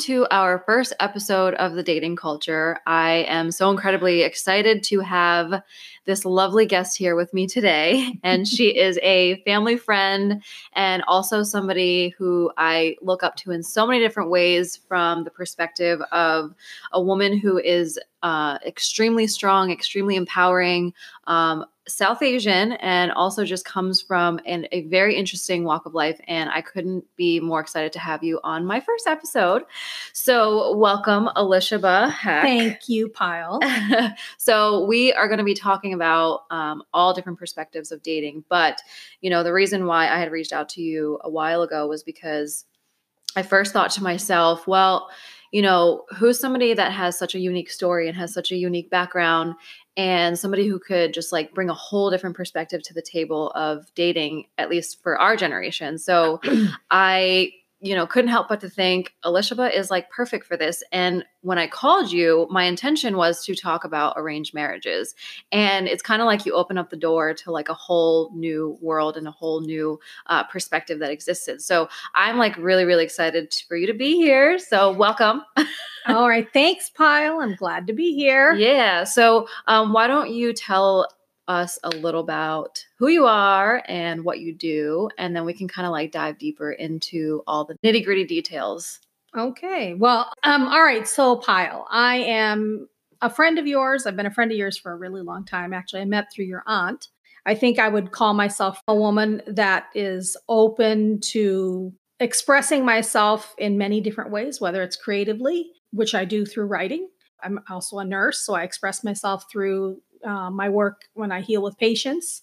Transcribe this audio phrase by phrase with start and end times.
[0.00, 2.78] To our first episode of the dating culture.
[2.86, 5.62] I am so incredibly excited to have
[6.06, 8.14] this lovely guest here with me today.
[8.22, 10.42] And she is a family friend
[10.72, 15.30] and also somebody who I look up to in so many different ways from the
[15.30, 16.54] perspective of
[16.92, 20.94] a woman who is uh, extremely strong, extremely empowering,
[21.26, 26.20] um, South Asian and also just comes from an, a very interesting walk of life.
[26.26, 29.62] And I couldn't be more excited to have you on my first episode.
[30.12, 32.42] So, welcome, Elisheba Haqq.
[32.42, 33.60] Thank you, Payal.
[34.38, 38.44] so, we are going to be talking about um, all different perspectives of dating.
[38.48, 38.80] But,
[39.20, 42.02] you know, the reason why I had reached out to you a while ago was
[42.02, 42.64] because
[43.36, 45.10] I first thought to myself, well,
[45.50, 48.90] you know, who's somebody that has such a unique story and has such a unique
[48.90, 49.54] background
[49.96, 53.92] and somebody who could just like bring a whole different perspective to the table of
[53.94, 55.98] dating, at least for our generation.
[55.98, 56.40] So
[56.90, 60.82] I you know, couldn't help but to think Elisheba is like perfect for this.
[60.92, 65.14] And when I called you, my intention was to talk about arranged marriages.
[65.50, 68.76] And it's kind of like you open up the door to like a whole new
[68.82, 71.62] world and a whole new uh, perspective that existed.
[71.62, 74.58] So I'm like really, really excited for you to be here.
[74.58, 75.42] So welcome.
[76.06, 76.48] All right.
[76.52, 77.42] Thanks, Payal.
[77.42, 78.52] I'm glad to be here.
[78.52, 79.04] Yeah.
[79.04, 81.06] So um, why don't you tell
[81.50, 85.66] us a little about who you are and what you do, and then we can
[85.66, 89.00] kind of like dive deeper into all the nitty gritty details.
[89.36, 89.94] Okay.
[89.94, 91.06] Well, um, all right.
[91.06, 92.88] So, Payal, I am
[93.20, 94.06] a friend of yours.
[94.06, 95.72] I've been a friend of yours for a really long time.
[95.72, 97.08] Actually, I met through your aunt.
[97.46, 103.78] I think I would call myself a woman that is open to expressing myself in
[103.78, 107.08] many different ways, whether it's creatively, which I do through writing.
[107.42, 111.62] I'm also a nurse, so I express myself through uh, my work when I heal
[111.62, 112.42] with patients.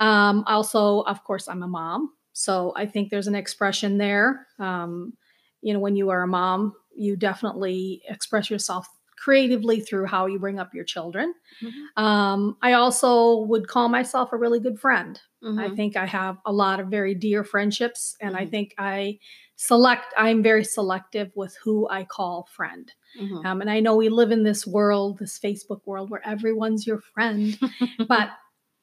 [0.00, 2.12] Um, also, of course, I'm a mom.
[2.32, 4.46] So I think there's an expression there.
[4.58, 5.12] Um,
[5.60, 10.38] you know, when you are a mom, you definitely express yourself creatively through how you
[10.38, 11.32] bring up your children.
[11.62, 12.02] Mm-hmm.
[12.02, 15.20] Um, I also would call myself a really good friend.
[15.44, 15.58] Mm-hmm.
[15.60, 18.44] I think I have a lot of very dear friendships, and mm-hmm.
[18.44, 19.18] I think I
[19.56, 22.92] select, I'm very selective with who I call friend.
[23.20, 23.46] Mm-hmm.
[23.46, 27.00] Um, and I know we live in this world, this Facebook world, where everyone's your
[27.00, 27.58] friend,
[28.08, 28.30] but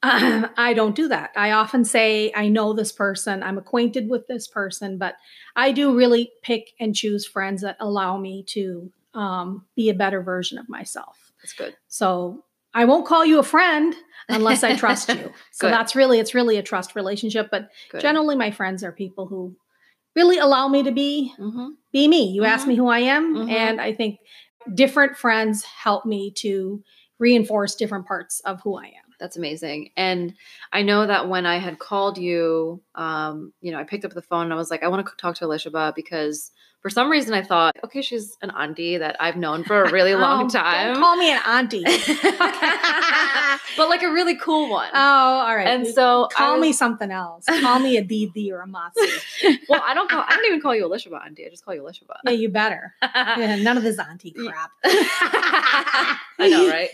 [0.02, 1.32] uh, I don't do that.
[1.36, 5.16] I often say, I know this person, I'm acquainted with this person, but
[5.56, 10.22] I do really pick and choose friends that allow me to um, be a better
[10.22, 11.34] version of myself.
[11.42, 11.76] That's good.
[11.88, 12.44] So
[12.74, 13.96] I won't call you a friend
[14.30, 15.34] unless I trust you.
[15.52, 17.50] so that's really, it's really a trust relationship.
[17.52, 18.02] But good.
[18.02, 19.56] generally, my friends are people who
[20.20, 21.70] really allow me to be mm-hmm.
[21.94, 22.28] be me.
[22.28, 22.52] You mm-hmm.
[22.52, 23.50] ask me who I am, mm-hmm.
[23.50, 24.20] and I think
[24.74, 26.84] different friends help me to
[27.20, 29.10] reinforce different parts of who I am.
[29.20, 29.92] That's amazing.
[29.98, 30.34] And
[30.72, 34.22] I know that when I had called you, um, you know, I picked up the
[34.22, 37.34] phone and I was like, I want to talk to Elisheba because for some reason
[37.34, 40.96] I thought, okay, she's an auntie that I've known for a really long oh, time.
[40.96, 41.84] call me an auntie.
[43.78, 44.90] but like a really cool one.
[44.94, 45.68] Oh, all right.
[45.68, 47.46] And so call was, me something else.
[47.46, 49.60] Call me a Didi or a Masi.
[49.70, 51.46] well, I don't call I don't even call you Elisheba auntie.
[51.46, 52.16] I just call you Elisheba.
[52.24, 52.94] Yeah, you better.
[53.02, 54.72] yeah, none of this auntie crap.
[54.84, 56.18] I
[56.50, 56.90] know, right?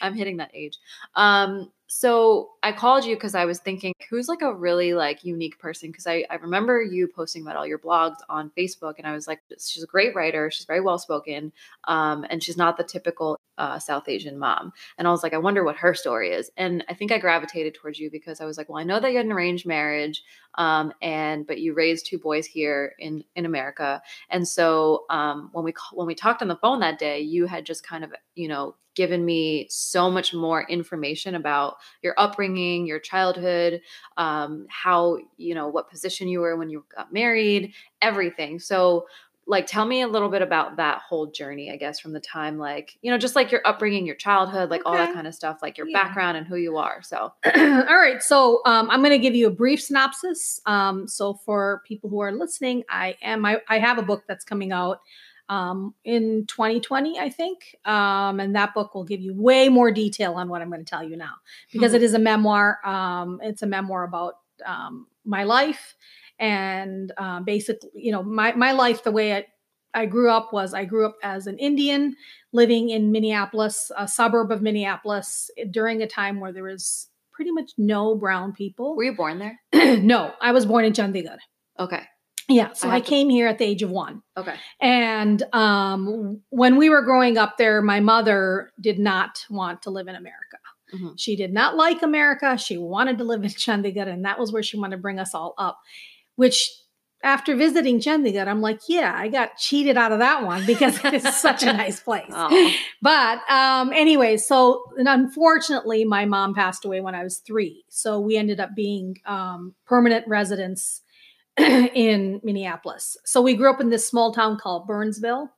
[0.00, 0.78] I'm hitting that age.
[1.14, 5.58] Um, so I called you because I was thinking, who's like a really like unique
[5.58, 5.90] person?
[5.90, 9.26] Because I, I remember you posting about all your blogs on Facebook, and I was
[9.26, 11.50] like, she's a great writer, she's very well spoken,
[11.84, 14.70] um, and she's not the typical uh, South Asian mom.
[14.98, 16.50] And I was like, I wonder what her story is.
[16.58, 19.10] And I think I gravitated towards you because I was like, well, I know that
[19.10, 20.22] you had an arranged marriage,
[20.56, 25.64] um, and but you raised two boys here in in America, and so um, when
[25.64, 28.48] we when we talked on the phone that day, you had just kind of you
[28.48, 33.80] know given me so much more information about your upbringing, your childhood,
[34.16, 38.58] um, how, you know, what position you were when you got married, everything.
[38.58, 39.06] So,
[39.46, 42.58] like, tell me a little bit about that whole journey, I guess, from the time,
[42.58, 44.90] like, you know, just like your upbringing, your childhood, like okay.
[44.90, 46.02] all that kind of stuff, like your yeah.
[46.02, 47.00] background and who you are.
[47.04, 48.20] So, all right.
[48.20, 50.60] So, um, I'm going to give you a brief synopsis.
[50.66, 54.44] Um, so, for people who are listening, I am, I, I have a book that's
[54.44, 54.98] coming out
[55.48, 57.76] um, in 2020, I think.
[57.84, 60.88] Um, and that book will give you way more detail on what I'm going to
[60.90, 61.34] tell you now
[61.72, 61.96] because mm-hmm.
[61.96, 62.78] it is a memoir.
[62.84, 64.34] Um, it's a memoir about
[64.64, 65.94] um, my life
[66.38, 69.46] and uh, basically, you know, my, my life, the way I,
[69.94, 72.14] I grew up was I grew up as an Indian
[72.52, 77.72] living in Minneapolis, a suburb of Minneapolis, during a time where there was pretty much
[77.78, 78.96] no brown people.
[78.96, 79.60] Were you born there?
[80.00, 81.38] no, I was born in Chandigarh.
[81.78, 82.02] Okay.
[82.48, 83.34] Yeah, so I, I came to...
[83.34, 84.22] here at the age of one.
[84.36, 84.54] Okay.
[84.80, 90.08] And um, when we were growing up there, my mother did not want to live
[90.08, 90.58] in America.
[90.94, 91.16] Mm-hmm.
[91.16, 92.56] She did not like America.
[92.56, 95.34] She wanted to live in Chandigarh, and that was where she wanted to bring us
[95.34, 95.78] all up,
[96.36, 96.70] which
[97.22, 101.36] after visiting Chandigarh, I'm like, yeah, I got cheated out of that one because it's
[101.36, 102.30] such a nice place.
[102.30, 102.72] Oh.
[103.02, 107.84] But um, anyway, so and unfortunately, my mom passed away when I was three.
[107.88, 111.02] So we ended up being um, permanent residents
[111.94, 113.16] in Minneapolis.
[113.24, 115.50] So we grew up in this small town called Burnsville.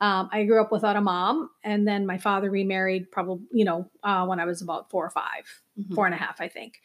[0.00, 3.90] Um, I grew up without a mom, and then my father remarried probably, you know,
[4.04, 5.44] uh, when I was about four or 5
[5.80, 5.94] Mhm.
[5.94, 6.80] four and a half, I think.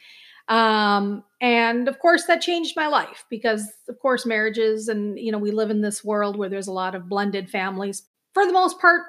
[0.50, 5.38] Um, and of course, that changed my life because, of course, marriages and, you know,
[5.38, 8.04] we live in this world where there's a lot of blended families.
[8.34, 9.04] For the most part,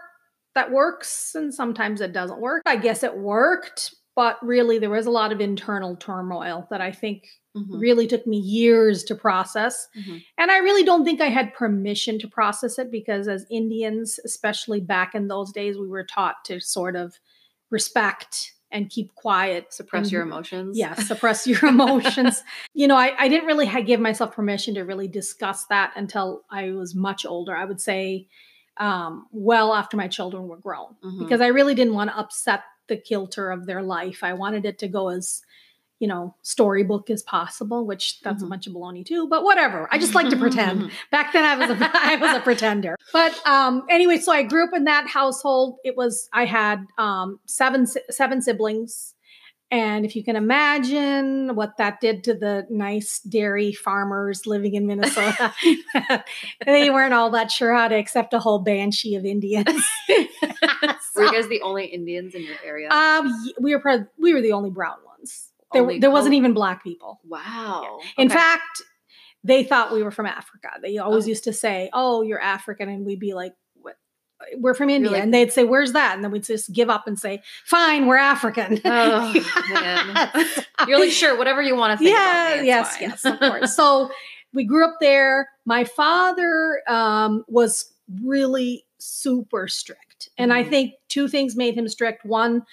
[0.55, 2.63] that works, and sometimes it doesn't work.
[2.67, 6.93] I guess it worked, but really, there was a lot of internal turmoil that I
[6.93, 7.27] think
[7.57, 7.81] Mhm.
[7.81, 9.87] really took me years to process.
[9.97, 10.25] Mhm.
[10.39, 14.81] And I really don't think I had permission to process it because, as Indians, especially
[14.81, 17.19] back in those days, we were taught to sort of
[17.71, 19.73] respect and keep quiet.
[19.73, 20.77] Suppress your emotions.
[20.77, 22.43] Yeah, suppress your emotions.
[22.75, 26.71] you know, I, I didn't really give myself permission to really discuss that until I
[26.73, 27.55] was much older.
[27.57, 28.27] I would say,
[28.79, 31.21] um, well after my children were grown, Mhm.
[31.21, 34.23] because I really didn't want to upset the kilter of their life.
[34.23, 35.43] I wanted it to go as,
[36.01, 38.47] you know, storybook as possible, which that's Mhm.
[38.47, 39.27] a bunch of baloney too.
[39.29, 39.89] But whatever.
[39.91, 40.91] I just like to pretend.
[41.11, 42.97] Back then, I was a, I was a pretender.
[43.13, 45.79] But um, anyway, so I grew up in that household.
[45.85, 49.15] It was I had um, seven seven siblings,
[49.75, 54.87] and if you can imagine what that did to the nice dairy farmers living in
[54.87, 55.53] Minnesota,
[56.67, 59.67] they weren't all that sure how to accept a whole banshee of Indians.
[61.17, 62.89] Were you guys the only Indians in your area?
[62.91, 65.51] um, we were prob- we were the only brown ones.
[65.73, 67.21] There, Only there wasn't color- even black people.
[67.25, 67.99] wow.
[68.19, 68.35] In Okay.
[68.35, 68.83] fact,
[69.43, 70.69] they thought we were from Africa.
[70.83, 71.29] They always Oh.
[71.29, 73.59] used to say, "Oh, you're African," and we'd be like, "What?
[74.57, 77.07] We're from India," like- and they'd say, "Where's that?" And then we'd just give up
[77.07, 79.33] and say, "Fine, we're African." Oh,
[79.73, 80.37] man.
[80.89, 83.39] You're like, sure, whatever you want to think yeah, about me, yes, fine." yes, of
[83.39, 83.77] course.
[83.77, 84.11] So
[84.53, 85.49] we grew up there.
[85.65, 87.93] My father um, was
[88.23, 90.71] really super strict, and I Mhm.
[90.71, 92.25] think two things made him strict.
[92.25, 92.65] One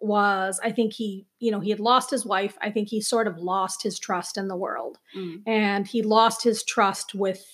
[0.00, 2.56] was I think he, you know, he had lost his wife.
[2.62, 5.42] I think he sort of lost his trust in the world Mm.
[5.46, 7.44] and he lost his trust with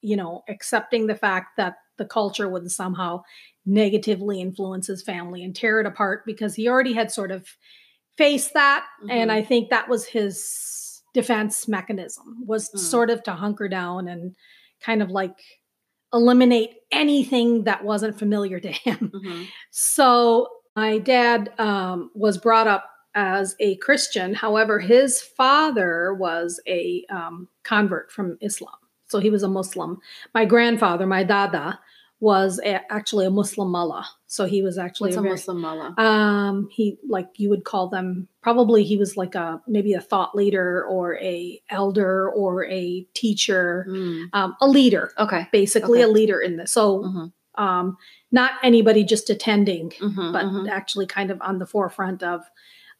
[0.00, 3.22] you know accepting the fact that the culture would somehow
[3.66, 7.46] negatively influence his family and tear it apart because he already had sort of
[8.18, 9.34] faced that and Mhm.
[9.34, 12.78] i think that was his defense mechanism was Mm.
[12.78, 14.34] sort of to hunker down and
[14.80, 15.38] kind of like
[16.12, 19.46] eliminate anything that wasn't familiar to him Mhm.
[19.70, 24.32] so my dad um, was brought up as a Christian.
[24.32, 28.72] However, his father was a um, convert from Islam,
[29.12, 29.90] so he was a Muslim.
[30.34, 31.78] My grandfather, my dada,
[32.20, 34.06] was a, actually a Muslim mullah.
[34.28, 35.94] So he was actually What's a a very- Muslim mullah?
[35.98, 36.84] um, he
[37.16, 41.16] like you would call them probably he was like a maybe a thought leader or
[41.18, 44.28] a elder or a teacher, Mm.
[44.38, 45.42] um, a leader, Okay.
[45.52, 46.10] basically Okay.
[46.10, 46.70] a leader in this.
[46.78, 47.32] So Mhm.
[47.66, 47.96] um,
[48.30, 50.68] not anybody just attending Mhm, but mhm.
[50.78, 52.38] actually kind of on the forefront of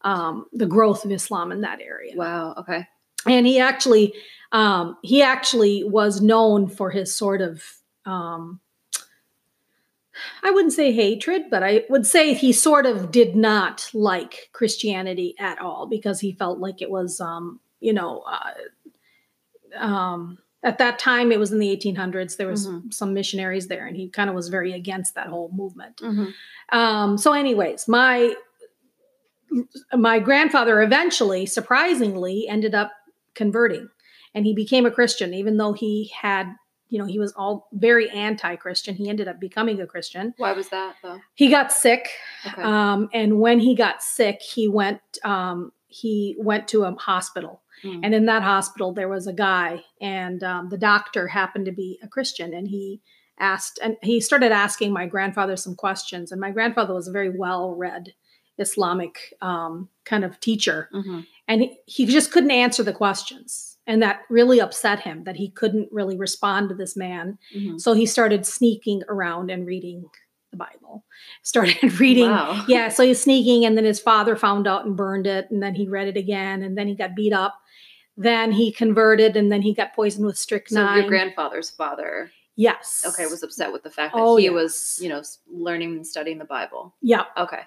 [0.04, 2.14] um, the growth of Islam in that area.
[2.16, 2.54] Wow.
[2.58, 2.88] Okay.
[3.26, 4.14] And he actually,
[4.52, 7.62] um, he actually was known for his sort of,
[8.04, 8.60] um,
[10.42, 15.34] I wouldn't say hatred, but I would say he sort of did not like Christianity
[15.38, 18.52] at all because he felt like it was, um, you know, uh,
[19.84, 22.36] um, at that time it was in the 1800s.
[22.36, 22.92] There was Mhm.
[22.92, 25.96] some missionaries there, and he kind of was very against that whole movement.
[25.96, 26.32] Mhm.
[26.70, 28.34] Um, so, anyways, my
[29.94, 32.92] my grandfather eventually, surprisingly, ended up
[33.34, 33.88] converting,
[34.34, 36.54] and he became a Christian, even though he had,
[36.88, 38.94] you know, he was all very anti-Christian.
[38.94, 40.34] He ended up becoming a Christian.
[40.36, 41.20] Why was that though?
[41.34, 42.08] He got sick,
[42.46, 42.62] Okay.
[42.62, 48.00] um, and when he got sick, he went um, he went to a hospital, Mm.
[48.04, 51.98] and in that hospital there was a guy, and um, the doctor happened to be
[52.02, 53.00] a Christian, and he
[53.38, 57.30] asked and he started asking my grandfather some questions, and my grandfather was a very
[57.30, 58.12] well-read
[58.58, 61.26] Islamic um, kind of teacher, Mhm.
[61.52, 65.50] And he, he just couldn't answer the questions, and that really upset him that he
[65.50, 67.38] couldn't really respond to this man.
[67.54, 67.80] Mhm.
[67.80, 70.04] So he started sneaking around and reading
[70.50, 71.04] the Bible.
[71.42, 72.28] Started reading.
[72.30, 72.64] Wow.
[72.68, 75.74] Yeah, so he's sneaking, and then his father found out and burned it, and then
[75.74, 77.54] he read it again, and then he got beat up.
[78.16, 80.86] Then he converted, and then he got poisoned with strychnine.
[80.96, 83.04] So your grandfather's father, yes.
[83.08, 86.38] okay, was upset with the fact that Oh, he was, you know, learning and studying
[86.38, 86.94] the Bible.
[87.00, 87.62] Yeah, Okay.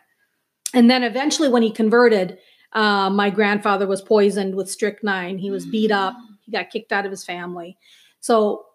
[0.73, 2.37] and then eventually, when he converted,
[2.74, 5.38] uh, my grandfather was poisoned with strychnine.
[5.38, 6.15] He was beat up.
[6.41, 7.77] He got kicked out of his family.
[8.19, 8.65] So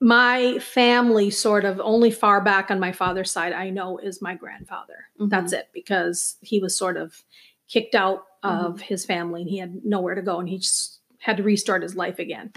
[0.00, 4.34] my family, sort of, only far back on my father's side, I know is my
[4.34, 5.08] grandfather.
[5.20, 5.30] Mhm.
[5.30, 7.22] That's it, because he was sort of
[7.68, 8.64] kicked out Mm-hmm.
[8.66, 11.82] of his family and he had nowhere to go and he just had to restart
[11.82, 12.52] his life again.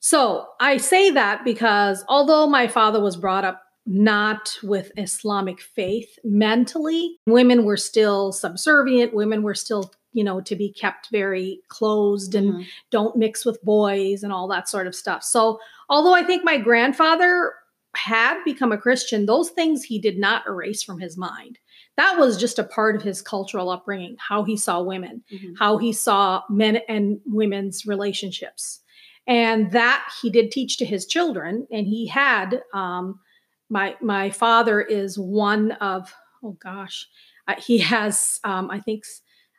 [0.00, 6.18] So I say that because although my father was brought up not with Islamic faith
[6.22, 12.34] mentally, women were still subservient, women were still you know to be kept very closed
[12.34, 12.66] and Mhm.
[12.90, 15.22] don't mix with boys and all that sort of stuff.
[15.24, 17.54] So, although I think my grandfather
[17.94, 21.58] had become a Christian, those things he did not erase from his mind.
[21.96, 25.54] That was just a part of his cultural upbringing, how he saw women, Mhm.
[25.58, 28.80] how he saw men and women's relationships.
[29.26, 31.66] And that he did teach to his children.
[31.70, 33.20] And he had, um,
[33.68, 37.06] my, my father is one of, oh gosh,
[37.46, 39.04] uh, he has, um, I think,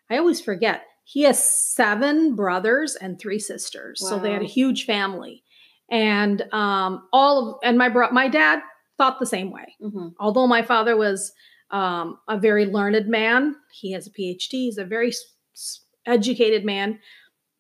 [0.09, 3.99] I always forget, he has seven brothers and three sisters.
[3.99, 5.43] So they had a huge family.
[5.91, 8.59] And um, all of, and my bro- my dad
[8.97, 10.13] thought the same way Mhm.
[10.19, 11.33] although my father was
[11.71, 16.99] um, a very learned man, he has a PhD, he's a very s- educated man,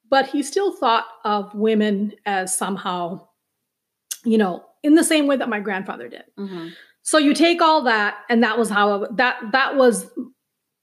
[0.09, 3.27] but he still thought of women as somehow,
[4.23, 6.23] you know, in the same way that my grandfather did.
[6.37, 6.71] Mhm.
[7.01, 10.09] So you take all that, and that was how that that was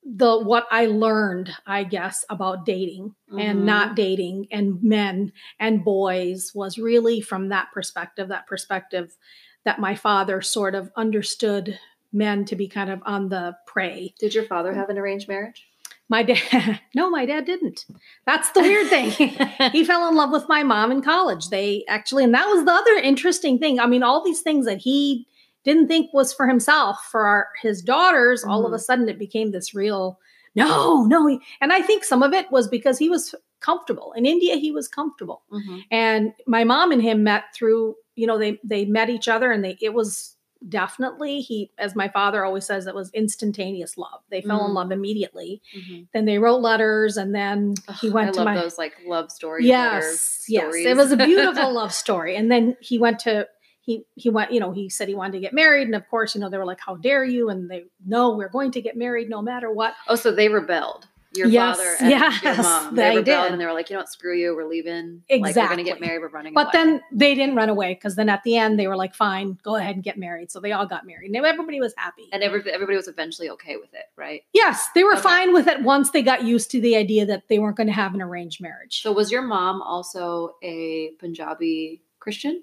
[0.05, 3.41] the what I learned, I guess, about dating Mhm.
[3.41, 9.17] and not dating and men and boys was really from that perspective, that perspective
[9.65, 11.79] that my father sort of understood
[12.13, 14.15] men to be kind of on the prey.
[14.19, 15.67] Did your father have an arranged marriage?
[16.09, 17.85] My dad, no, my dad didn't.
[18.27, 19.11] That's the weird thing.
[19.71, 21.51] he fell in love with my mom in college.
[21.51, 23.79] They actually, and that was the other interesting thing.
[23.79, 25.27] I mean, all these things that he
[25.65, 29.51] didn't think was for himself, for our, his daughters, all of a sudden it became
[29.51, 30.19] this real,
[30.55, 31.39] no, no.
[31.61, 34.13] And I think some of it was because he was comfortable.
[34.17, 35.43] In India, he was comfortable.
[35.53, 35.83] Mhm.
[35.91, 39.63] And my mom and him met through, you know, they they met each other and
[39.65, 40.37] they it was
[40.69, 44.21] definitely he as my father always says it was instantaneous love.
[44.31, 44.75] They fell in Mm.
[44.75, 45.63] love immediately.
[45.77, 46.07] Mhm.
[46.13, 49.31] Then they wrote letters and then he went I to love my those like love
[49.31, 49.67] stories.
[49.67, 50.87] yes yes stories.
[50.87, 53.47] it was a beautiful love story and then he went to
[53.91, 56.35] he he went you know he said he wanted to get married and of course
[56.35, 58.97] you know they were like how dare you and they no we're going to get
[58.97, 61.07] married no matter what Oh, so they rebelled.
[61.37, 62.11] Your Yes, father and
[62.43, 62.95] your mom.
[62.97, 63.53] they They rebelled did.
[63.53, 65.23] and they were like, you know what, screw you, we're leaving.
[65.31, 66.85] Like we're gonna get married, we're running but away.
[66.85, 69.77] then they didn't run away because then at the end they were like fine go
[69.77, 72.61] ahead and get married so they all got married and everybody was happy and every,
[72.73, 74.43] everybody was eventually okay with it, right?
[74.53, 75.23] yes they were Okay.
[75.23, 77.93] fine with it once they got used to the idea that they weren't going to
[78.05, 82.63] have an arranged marriage So was your mom also a Punjabi Christian?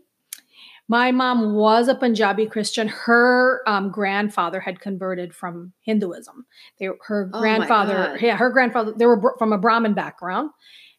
[0.87, 2.87] My mom was a Punjabi Christian.
[2.87, 6.45] Her um, grandfather had converted from Hinduism.
[6.79, 10.51] They, her Oh grandfather, yeah, her grandfather, they were from a Brahmin background,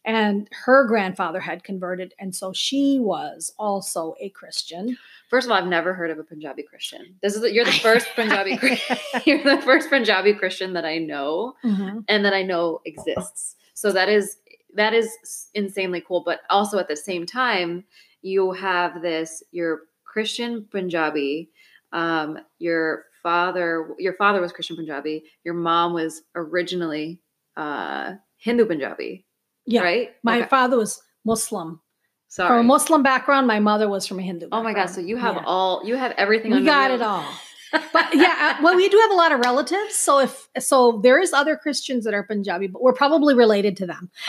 [0.05, 4.97] and her grandfather had converted, and so she was also a Christian.
[5.31, 7.17] First of all, I've never heard of a Punjabi Christian.
[7.23, 8.59] This is you're the first Punjabi
[9.27, 12.05] you're the first Punjabi Christian that I know Mhm.
[12.09, 13.57] and that I know exists.
[13.75, 14.37] So that is
[14.75, 16.23] that is insanely cool.
[16.25, 17.85] But also at the same time,
[18.23, 21.51] you have this your Christian Punjabi.
[21.93, 25.25] Um, your father your father was Christian Punjabi.
[25.45, 27.21] Your mom was originally
[27.57, 29.25] uh, Hindu Punjabi,
[29.67, 30.11] Yeah, right?
[30.23, 30.49] my Okay.
[30.49, 31.81] father was Muslim.
[32.29, 32.49] Sorry.
[32.49, 34.49] From a Muslim background, my mother was from a Hindu.
[34.53, 34.87] oh my god!
[34.87, 35.45] So you have Yeah.
[35.47, 36.51] all you have everything.
[36.53, 37.25] we got it all.
[37.93, 39.95] but yeah, uh, well, we do have a lot of relatives.
[39.95, 43.87] So if so, there is other Christians that are Punjabi, but we're probably related to
[43.87, 44.11] them.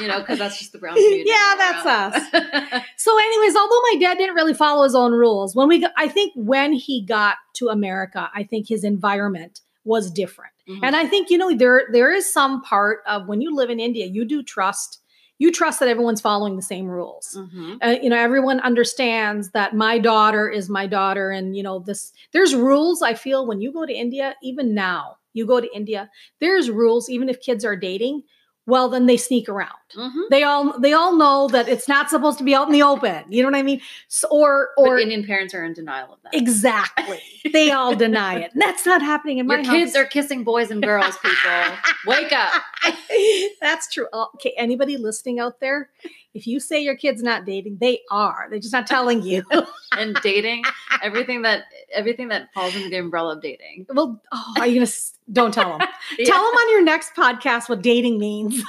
[0.00, 1.24] you know, because that's just the brown community.
[1.30, 2.82] Yeah, that's around.
[2.96, 6.08] So, anyways, although my dad didn't really follow his own rules, when we, got, I
[6.08, 10.78] think when he got to America, I think his environment was different, Mhm.
[10.84, 13.80] and I think you know there there is some part of when you live in
[13.80, 15.00] India, you do trust
[15.38, 17.36] you trust that everyone's following the same rules.
[17.36, 17.78] Mhm.
[17.84, 22.12] Uh, you know, everyone understands that my daughter is my daughter, and you know this.
[22.32, 23.02] There's rules.
[23.02, 26.08] I feel when you go to India, even now, you go to India,
[26.40, 27.10] there's rules.
[27.10, 28.22] Even if kids are dating,
[28.66, 30.28] well, then they sneak around Mhm.
[30.30, 33.24] they all they all know that it's not supposed to be out in the open
[33.28, 33.78] you know what i mean
[34.08, 36.34] so, or But or Indian parents are in denial of that.
[36.34, 37.20] exactly
[37.52, 40.02] they all deny it that's not happening in my Your kids house.
[40.02, 41.76] are kissing boys and girls, people.
[42.06, 42.52] Wake up.
[43.60, 45.90] that's true Oh, okay anybody listening out there
[46.34, 49.42] if you say your kid's not dating they are they're just not telling you
[49.98, 50.64] And dating,
[51.02, 53.84] everything that everything that falls under the umbrella of dating.
[53.90, 54.90] well oh are you gonna
[55.32, 55.86] don't tell them
[56.24, 58.64] tell them on your next podcast what dating means you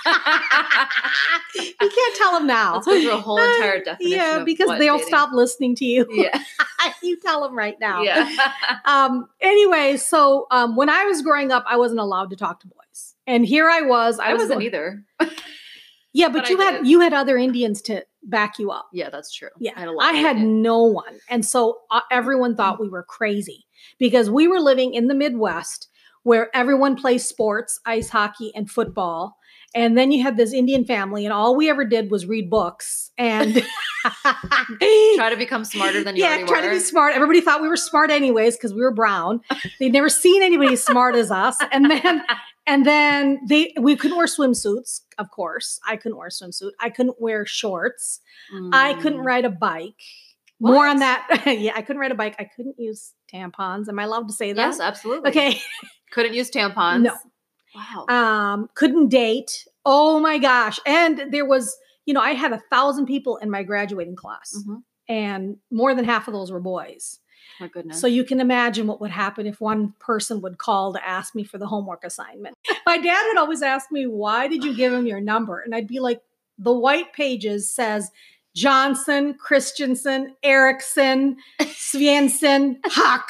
[1.80, 4.18] can't tell them now Let's go through a whole entire definition.
[4.18, 6.38] yeah of because they'll dating- stop listening to you Yeah.
[7.02, 8.30] you tell them right now Yeah.
[8.86, 12.68] um anyway so um when i was growing up i wasn't allowed to talk to
[12.68, 15.04] boys and here i was i, I was wasn't either.
[16.14, 16.88] Yeah but, but I you had did.
[16.88, 19.50] you had other indians to back you up Yeah, that's true.
[19.60, 23.66] yeah I had, i had no one and so uh, everyone thought we were crazy
[24.00, 25.90] because we were living in the midwest
[26.24, 29.38] where everyone plays sports ice hockey and football
[29.76, 33.12] And then you had this Indian family, and all we ever did was read books
[33.18, 33.54] and
[35.16, 36.68] Try to become smarter than you yeah, try were.
[36.68, 37.16] to be smart.
[37.16, 39.42] Everybody thought we were smart anyways because we were brown.
[39.80, 41.58] They'd never seen anybody as smart as us.
[41.72, 42.22] And then
[42.68, 45.80] and then they we couldn't wear swimsuits, of course.
[45.88, 46.72] I couldn't wear a swimsuit.
[46.80, 48.20] I couldn't wear shorts.
[48.74, 49.26] I couldn't Mm.
[49.26, 49.96] ride a bike.
[50.60, 51.44] More on that.
[51.46, 52.36] yeah, I couldn't ride a bike.
[52.40, 53.88] I couldn't use tampons.
[53.90, 54.62] Am I allowed to say that?
[54.68, 55.30] Yes, absolutely.
[55.30, 55.60] Okay.
[56.12, 57.02] Couldn't use tampons.
[57.04, 57.16] No.
[57.76, 58.06] Wow.
[58.08, 61.76] um couldn't date oh my gosh and there was
[62.06, 64.84] you know i had a thousand people in my graduating class Mhm.
[65.10, 67.20] and more than half of those were boys
[67.60, 68.00] My goodness.
[68.00, 71.44] so you can imagine what would happen if one person would call to ask me
[71.44, 75.08] for the homework assignment my dad would always ask me why did you give him
[75.08, 76.22] your number and i'd be like
[76.60, 78.12] the white pages says
[78.56, 83.24] johnson christensen erickson svensson Haqq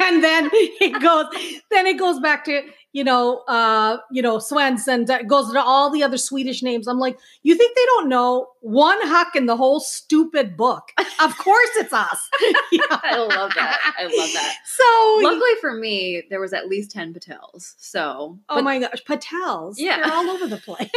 [0.00, 1.26] and then it goes
[1.70, 2.62] then it goes back to
[2.92, 6.98] you know uh you know Svensson that goes to all the other Swedish names I'm
[6.98, 10.90] like you think they don't know one Haqq in the whole stupid book
[11.22, 12.28] of course it's us
[12.72, 12.80] Yeah.
[12.90, 13.94] I love that.
[13.98, 14.56] I love that.
[14.64, 17.74] so Luckily for me, there was at least 10 Patels.
[17.78, 19.96] So, oh but- my gosh Patels Yeah.
[20.04, 20.90] they're all over the place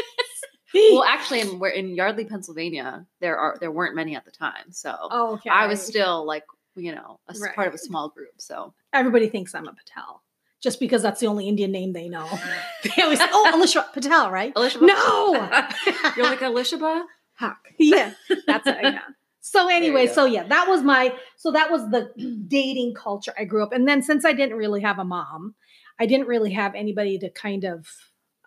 [0.75, 4.71] well, actually, in, we're in Yardley, Pennsylvania, there are there weren't many at the time.
[4.71, 6.45] So oh, okay I was still like,
[6.75, 8.31] you know, a s- part of a small group.
[8.39, 10.23] So everybody thinks I'm a Patel
[10.63, 12.27] just because that's the only Indian name they know
[12.83, 15.49] they always say oh Alicia Patel right Alicia, no
[16.15, 17.05] you're like Alicia.
[17.39, 17.55] Haqq.
[17.77, 18.13] Yeah,
[18.45, 18.77] that's it.
[18.83, 18.99] Yeah.
[19.41, 22.11] So anyway, so yeah, that was my so that was the
[22.47, 23.73] dating culture I grew up.
[23.73, 25.55] And then since I didn't really have a mom,
[25.99, 27.87] I didn't really have anybody to kind of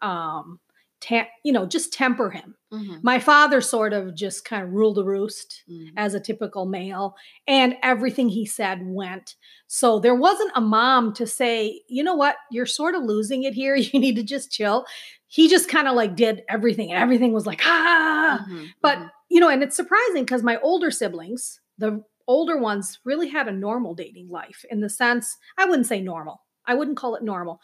[0.01, 0.59] um
[1.01, 2.57] ta- you know, just temper him.
[2.73, 3.03] Mhm.
[3.03, 5.91] My father sort of just kind of ruled the roost Mhm.
[5.97, 7.15] as a typical male
[7.47, 9.37] and everything he said went
[9.69, 13.55] so there wasn't a mom to say you know what you're sort of losing it
[13.55, 14.85] here you need to just chill
[15.29, 18.69] he just kind of like did everything and everything was like ah Mhm.
[18.83, 19.11] but Mhm.
[19.29, 23.53] you know and it's surprising because my older siblings the older ones really had a
[23.53, 27.61] normal dating life in the sense i wouldn't say normal i wouldn't call it normal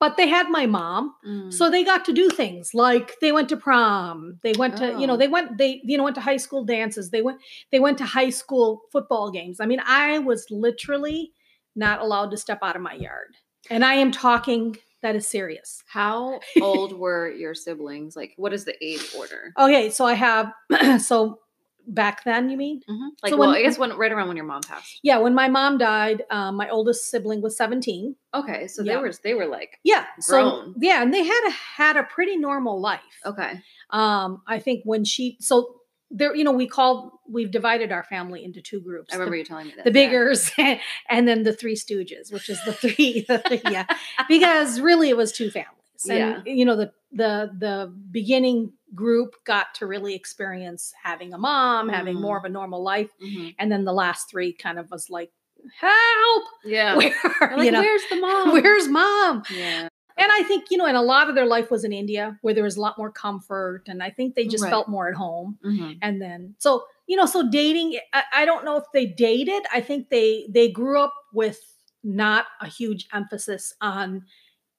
[0.00, 1.52] but they had my mom Mm.
[1.52, 5.06] so they got to do things like they went to prom they went to you
[5.06, 5.16] know Oh.
[5.16, 7.38] they went they you know went to high school dances they went
[7.72, 11.32] they went to high school football games i mean i was literally
[11.74, 13.34] not allowed to step out of my yard
[13.70, 18.16] and i am talking that is serious how old were your siblings?
[18.16, 19.52] Like, what is the age order?
[19.58, 20.52] okay so i have
[21.00, 21.38] so
[21.86, 23.08] back then you mean Mhm.
[23.22, 24.98] Like, So well, when- I guess when right around when your mom passed.
[25.02, 28.94] yeah when my mom died um, my oldest sibling was 17 Okay, so Yeah.
[28.96, 32.36] they were they were like yeah so yeah and they had a had a pretty
[32.36, 33.60] normal life okay.
[33.90, 35.76] um i think when she so
[36.10, 39.38] there you know we call we've divided our family into two groups I remember the,
[39.38, 39.84] you telling me that.
[39.84, 40.06] the yeah.
[40.06, 40.50] biggers
[41.08, 43.86] and then the three stooges which is the three, the three yeah
[44.28, 45.72] because really it was two families
[46.10, 51.88] and you know the the the beginning group got to really experience having a mom
[51.88, 52.20] having Mm.
[52.20, 53.54] more of a normal life Mhm.
[53.58, 55.32] and then the last three kind of was like
[55.78, 56.94] help Yeah.
[56.96, 57.12] where
[57.56, 58.52] like, you know where's the mom?
[58.52, 59.88] where's mom Yeah.
[60.16, 62.54] and I think, you know, and a lot of their life was in India where
[62.54, 63.82] there was a lot more comfort.
[63.86, 64.70] And I think they just Right.
[64.70, 65.58] felt more at home.
[65.64, 65.98] Mhm.
[66.00, 69.64] And then, so, you know, so dating, I, I don't know if they dated.
[69.72, 71.60] I think they, they grew up with
[72.02, 74.24] not a huge emphasis on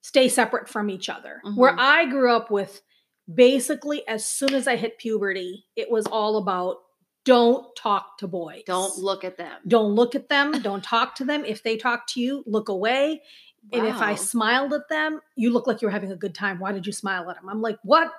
[0.00, 1.40] stay separate from each other.
[1.54, 1.78] Where Mhm.
[1.78, 2.80] I grew up with
[3.32, 6.78] basically as soon as I hit puberty, it was all about
[7.24, 8.62] don't talk to boys.
[8.66, 9.60] Don't look at them.
[9.66, 10.62] Don't look at them.
[10.62, 11.44] Don't talk to them.
[11.44, 13.22] If they talk to you, look away.
[13.70, 16.58] And if I smiled at them, you look like you're having a good time.
[16.58, 17.50] Why did you smile at them?
[17.50, 18.10] I'm like, what?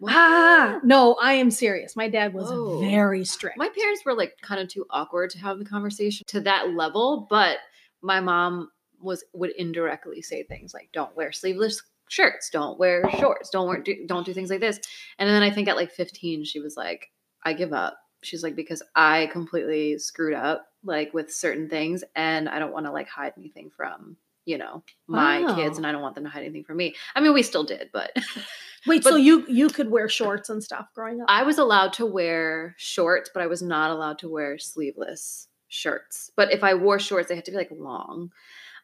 [0.00, 0.12] What?
[0.14, 1.94] Ah, no, I am serious.
[1.94, 2.80] My dad was Whoa.
[2.80, 3.56] very strict.
[3.56, 7.26] My parents were like kind of too awkward to have the conversation to that level,
[7.30, 7.58] but
[8.02, 13.50] my mom was would indirectly say things like don't wear sleeveless shirts, don't wear shorts,
[13.50, 14.78] don't wear do, don't do things like this.
[15.18, 17.10] And then I think at like 15 she was like
[17.44, 17.98] I give up.
[18.22, 22.86] She's like because I completely screwed up like with certain things and I don't want
[22.86, 26.30] to like hide anything from, you know, my kids and I don't want them to
[26.30, 26.94] hide anything from me.
[27.14, 28.12] I mean, we still did, but
[28.86, 31.26] Wait, but- so you you could wear shorts and stuff growing up?
[31.28, 36.30] I was allowed to wear shorts, but I was not allowed to wear sleeveless shirts.
[36.36, 38.30] But if I wore shorts, they had to be like long.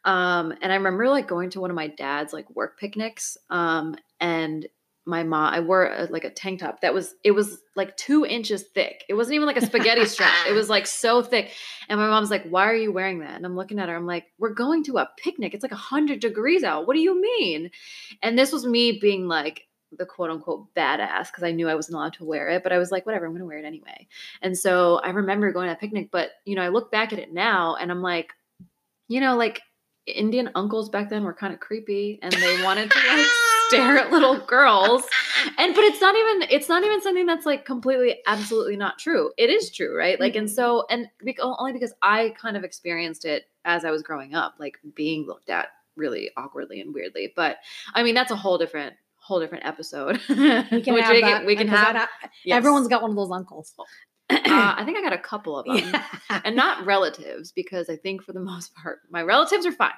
[0.05, 3.37] Um, and I remember like going to one of my dad's like work picnics.
[3.51, 4.67] Um, and
[5.05, 8.25] my mom, I wore a, like a tank top that was it was like two
[8.25, 9.05] inches thick.
[9.09, 10.33] It wasn't even like a spaghetti strap.
[10.49, 11.51] It was like so thick.
[11.89, 13.97] And my mom's like, "Why are you wearing that?" And I'm looking at her.
[13.97, 15.55] I'm like, "We're going to a picnic.
[15.55, 16.87] It's like a hundred degrees out.
[16.87, 17.71] What do you mean?"
[18.23, 19.67] And this was me being like
[19.99, 22.79] the quote unquote badass because I knew I wasn't allowed to wear it, but I
[22.79, 24.07] was like, whatever, I'm gonna wear it anyway.
[24.41, 27.19] And so I remember going to a picnic, but you know, I look back at
[27.19, 28.33] it now and I'm like,
[29.09, 29.61] you know, like
[30.07, 33.27] Indian uncles back then were kind of creepy and they wanted to like
[33.69, 35.03] stare at little girls.
[35.59, 39.33] And but it's not even it's not even something that's like completely absolutely not true.
[39.37, 40.19] It is true, right?
[40.19, 40.95] Like and so mm-hmm.
[40.95, 44.79] and bec- only because I kind of experienced it as I was growing up, like
[44.95, 47.33] being looked at really awkwardly and weirdly.
[47.35, 47.59] But
[47.95, 50.21] I mean, that's a whole different whole different episode.
[50.29, 51.95] We can have we that, can, we can have.
[51.95, 52.11] that-
[52.45, 52.57] yes.
[52.57, 53.73] Everyone's got one of those uncles.
[54.33, 56.41] Uh, I think I got a couple of them Yeah.
[56.45, 59.91] and not relatives because I think for the most part my relatives are fine.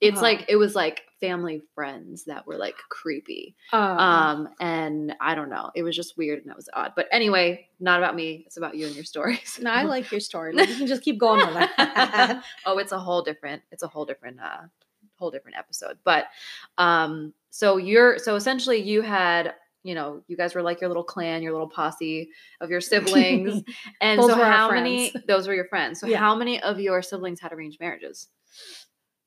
[0.00, 0.22] It's Uh-huh.
[0.22, 3.54] like it was like family friends that were like creepy.
[3.72, 5.70] Uh, Um and I don't know.
[5.74, 6.92] It was just weird and that was odd.
[6.96, 8.42] But anyway, not about me.
[8.46, 9.58] It's about you and your stories.
[9.62, 10.52] no, I like your story.
[10.52, 12.38] Like, you can just keep going with it.
[12.66, 14.62] oh, it's a whole different it's a whole different uh
[15.16, 15.96] whole different episode.
[16.04, 16.26] But
[16.76, 21.04] um so you're so essentially you had you know, you guys were like your little
[21.04, 23.62] clan, your little posse of your siblings.
[24.00, 26.00] And so how many those were your friends.
[26.00, 26.18] So Yeah.
[26.18, 28.28] how many of your siblings had arranged marriages?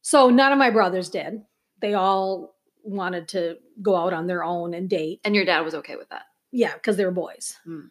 [0.01, 1.41] so none of my brothers did.
[1.81, 5.19] They all wanted to go out on their own and date.
[5.25, 6.23] And your dad was okay with that.
[6.51, 7.57] Yeah, because they were boys.
[7.67, 7.89] Mm,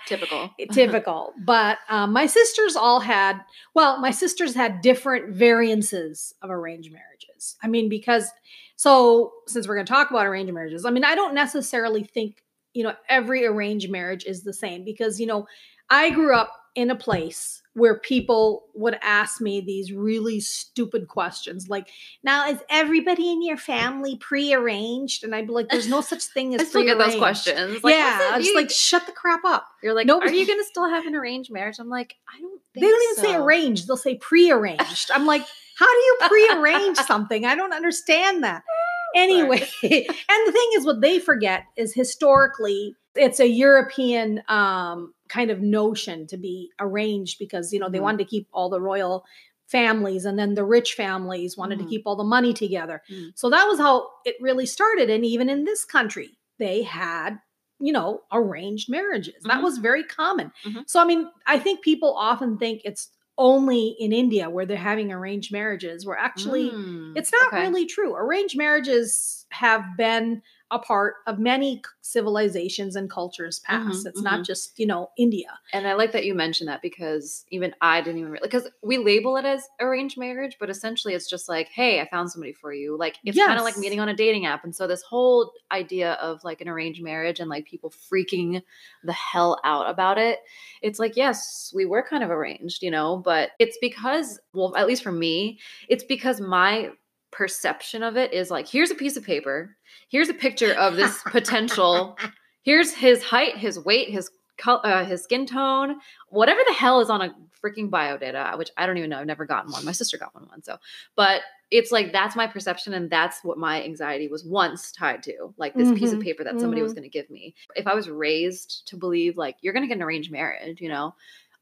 [0.06, 0.50] typical.
[0.70, 1.32] Typical.
[1.44, 3.40] But um, my sisters all had,
[3.74, 7.56] well, my sisters had different variances of arranged marriages.
[7.60, 8.30] I mean, because,
[8.76, 12.42] so since we're going to talk about arranged marriages, I mean, I don't necessarily think,
[12.72, 15.46] you know, every arranged marriage is the same because, you know,
[15.90, 21.68] I grew up in a place where people would ask me these really stupid questions
[21.68, 21.88] like
[22.24, 26.54] now is everybody in your family pre-arranged and i'd be like there's no such thing
[26.54, 27.82] as I still get those questions.
[27.84, 30.34] Like, yeah what's i it was like shut the crap up you're like, nobody- are
[30.34, 31.76] you going to still have an arranged marriage?
[31.78, 32.60] I'm like, I don't.
[32.74, 35.42] they don't even say arranged they'll say pre-arranged i'm like
[35.78, 38.62] how do you pre-arrange something i don't understand that
[39.14, 45.50] anyway and the thing is what they forget is historically it's a european um, kind
[45.50, 48.02] of notion to be arranged because you know they Mhm.
[48.02, 49.24] wanted to keep all the royal
[49.66, 51.82] families and then the rich families wanted Mhm.
[51.84, 53.32] to keep all the money together Mm.
[53.34, 57.38] so that was how it really started and even in this country they had
[57.80, 59.64] you know arranged marriages that Mhm.
[59.64, 60.84] was very common Mhm.
[60.86, 65.10] so i mean i think people often think it's only in india where they're having
[65.12, 67.62] arranged marriages where actually Mm, it's not okay.
[67.62, 68.14] really true.
[68.14, 74.04] Arranged marriages have been a part of many civilizations and cultures past.
[74.04, 74.46] Mhm, it's not mhm.
[74.46, 75.58] just, you know, India.
[75.72, 78.98] And I like that you mentioned that because even I didn't even really because we
[78.98, 82.72] label it as arranged marriage, but essentially it's just like, hey, I found somebody for
[82.72, 82.96] you.
[82.96, 84.64] Like it's kind of like meeting on a dating app.
[84.64, 88.62] And so this whole idea of like an arranged marriage and like people freaking
[89.04, 90.40] the hell out about it,
[90.82, 94.86] it's like, yes, we were kind of arranged, you know, but it's because, well, at
[94.86, 96.90] least for me, it's because my
[97.34, 99.76] perception of it is like, here's a piece of paper,
[100.08, 102.18] here's a picture of this potential
[102.64, 105.96] here's his height, his weight, his color, uh, his skin tone,
[106.28, 109.18] whatever the hell is on a freaking bio data, which I don't even know.
[109.20, 109.84] I've never gotten one.
[109.84, 110.78] My sister got one once, so
[111.16, 115.54] but it's like that's my perception, and that's what my anxiety was once tied to,
[115.58, 117.54] like this piece of Mhm, paper that somebody was going to give me.
[117.74, 120.88] If I was raised to believe like you're going to get an arranged marriage, you
[120.88, 121.14] know,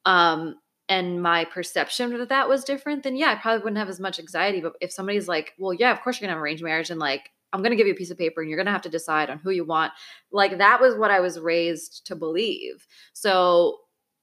[0.04, 0.56] um,
[0.94, 4.18] and my perception of that was different, then yeah, I probably wouldn't have as much
[4.18, 4.60] anxiety.
[4.60, 7.30] But if somebody's like, well, yeah, of course you're gonna have arranged marriage, and like
[7.52, 8.88] I'm going to give you a piece of paper and you're going to have to
[8.88, 9.92] decide on who you want.
[10.30, 12.86] Like that was what I was raised to believe.
[13.12, 13.76] So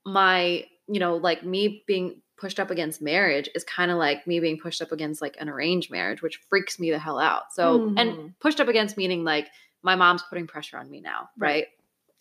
[0.04, 4.40] my, you know, like me being pushed up against marriage is kind of like me
[4.40, 7.54] being pushed up against like an arranged marriage, which freaks me the hell out.
[7.54, 8.34] So, and Mhm.
[8.42, 9.48] pushed up against meaning like
[9.84, 11.50] my mom's putting pressure on me now, right?
[11.50, 11.68] Right.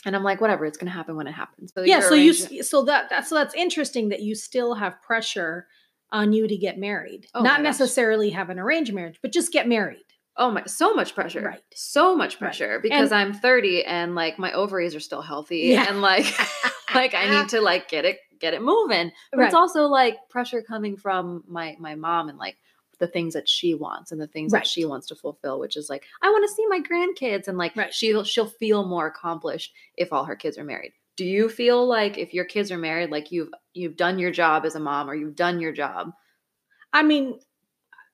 [0.07, 1.73] And I'm like, whatever, it's going to happen when it happens.
[1.75, 5.67] So yeah, so you so that that's so that's interesting that you still have pressure
[6.13, 7.27] on you to get married.
[7.35, 10.05] Oh Not necessarily have an arranged marriage, but just get married.
[10.37, 11.43] Oh my, so much pressure.
[11.43, 11.61] Right.
[11.75, 12.39] So much Right.
[12.39, 15.87] pressure because I'm 30 and like my ovaries are still healthy Yeah.
[15.89, 16.27] and like
[16.95, 19.11] like I need to like get it get it moving.
[19.33, 22.57] But it's also like pressure coming from my my mom and like
[22.99, 24.61] the things that she wants and the things Right.
[24.61, 27.57] that she wants to fulfill, which is like I want to see my grandkids and
[27.59, 27.93] like Right.
[27.95, 30.93] she'll she'll feel more accomplished if all her kids are married.
[31.17, 34.65] Do you feel like if your kids are married, like you've you've done your job
[34.65, 36.13] as a mom or you've done your job?
[36.93, 37.39] I mean,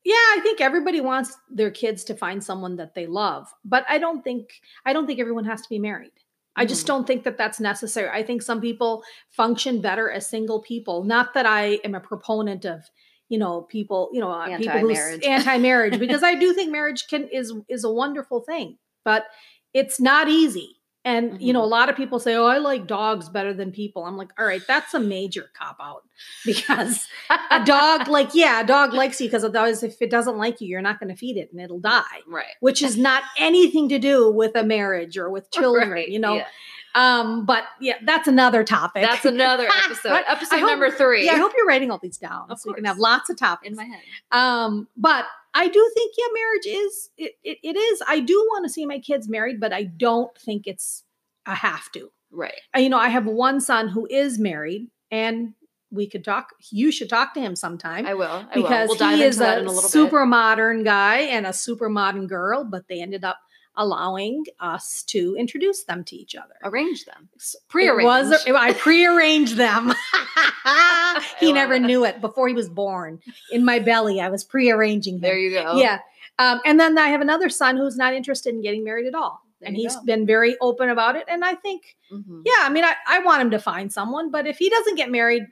[0.05, 3.99] yeah, I think everybody wants their kids to find someone that they love, but I
[3.99, 6.13] don't think I don't think everyone has to be married.
[6.57, 6.89] I just Mhm.
[6.89, 8.09] don't think that that's necessary.
[8.11, 11.03] I think some people function better as single people.
[11.03, 12.89] Not that I am a proponent of,
[13.29, 15.25] you know, people, you know, uh, people who's Anti-marriage.
[15.25, 19.25] anti-marriage because I do think marriage can is is a wonderful thing, but
[19.73, 20.77] it's not easy.
[21.07, 24.05] And you know, a lot of people say, "Oh, I like dogs better than people."
[24.05, 26.05] I'm like, "All right, that's a major cop out
[26.47, 27.07] because
[27.51, 30.69] a dog like yeah a dog likes you because otherwise if it doesn't like you
[30.69, 32.55] you're not going to feed it and it'll die right.
[32.61, 36.37] which is not anything to do with a marriage or with children Right, you know
[36.37, 36.47] yeah.
[36.95, 40.11] Um but yeah that's another topic That's another episode.
[40.13, 41.25] I episode hope- number three.
[41.27, 43.37] yeah i hope you're writing all these down Of so we can have lots of
[43.37, 44.01] topics in my head.
[44.33, 45.25] um but
[45.57, 48.03] I do think yeah, marriage is it, it, it is.
[48.09, 51.05] I do want to see my kids married, but I don't think it's
[51.47, 52.11] a have to.
[52.33, 52.59] Right.
[52.77, 55.55] You know, I have one son who is married, and
[55.93, 56.49] we could talk.
[56.73, 58.45] You should talk to him sometime I will.
[58.51, 58.97] I because will.
[58.97, 62.89] We'll dive he is a a super modern guy and a super modern girl, but
[62.89, 63.39] they ended up
[63.77, 66.55] allowing us to introduce them to each other.
[66.63, 67.29] Arrange them.
[67.37, 69.93] S- it was- I prearranged them.
[71.41, 73.21] he never knew it before he was born.
[73.51, 75.21] In my belly, I was prearranging him.
[75.21, 75.77] There you go.
[75.77, 75.99] Yeah.
[76.39, 79.41] Um, and then I have another son who's not interested in getting married at all.
[79.61, 80.03] There and he's go.
[80.05, 81.25] been very open about it.
[81.29, 82.43] And I think, Mhm.
[82.45, 85.11] yeah, I mean, I, I want him to find someone, but if he doesn't get
[85.11, 85.45] married,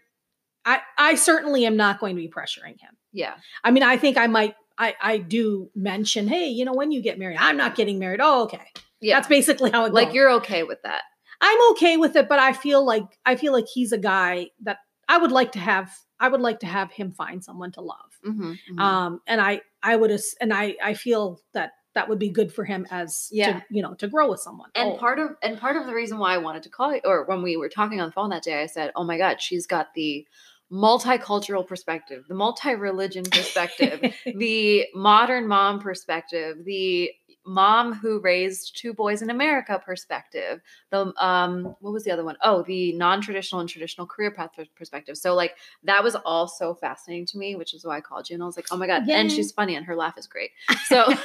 [0.65, 2.97] I, I certainly am not going to be pressuring him.
[3.13, 3.35] Yeah.
[3.65, 7.03] I mean, I think I might, I, I do mention, hey, you know, when you
[7.03, 8.21] get married, I'm not getting married.
[8.23, 8.67] Oh, okay.
[9.01, 9.17] Yeah.
[9.17, 10.15] That's basically how it like goes.
[10.15, 11.03] you're okay with that.
[11.41, 14.79] I'm okay with it, but I feel like I feel like he's a guy that
[15.09, 15.91] I would like to have.
[16.21, 18.13] I would like to have him find someone to love.
[18.25, 18.81] Mhm, mhm.
[18.81, 22.65] Um, and I, I would, and I, I feel that that would be good for
[22.65, 23.55] him as, Yeah.
[23.59, 24.71] to, you know, to grow with someone.
[24.77, 27.01] and Oh, part of and part of the reason why I wanted to call you,
[27.05, 29.43] or when we were talking on the phone that day, I said, "Oh my God,
[29.43, 30.25] she's got the
[30.73, 37.13] multicultural perspective, the multi-religion perspective, the modern mom perspective, the
[37.45, 42.37] mom who raised two boys in America perspective, the um, what was the other one?
[42.43, 45.19] Oh, the non-traditional and traditional career path perspective.
[45.19, 48.35] So like that was all so fascinating to me, which is why I called you,
[48.35, 50.51] and I was like, oh my God, and she's funny and her laugh is great.
[50.87, 51.13] So.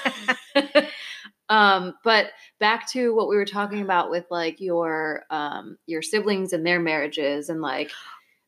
[1.50, 6.52] um but back to what we were talking about with like your um your siblings
[6.52, 7.90] and their marriages and like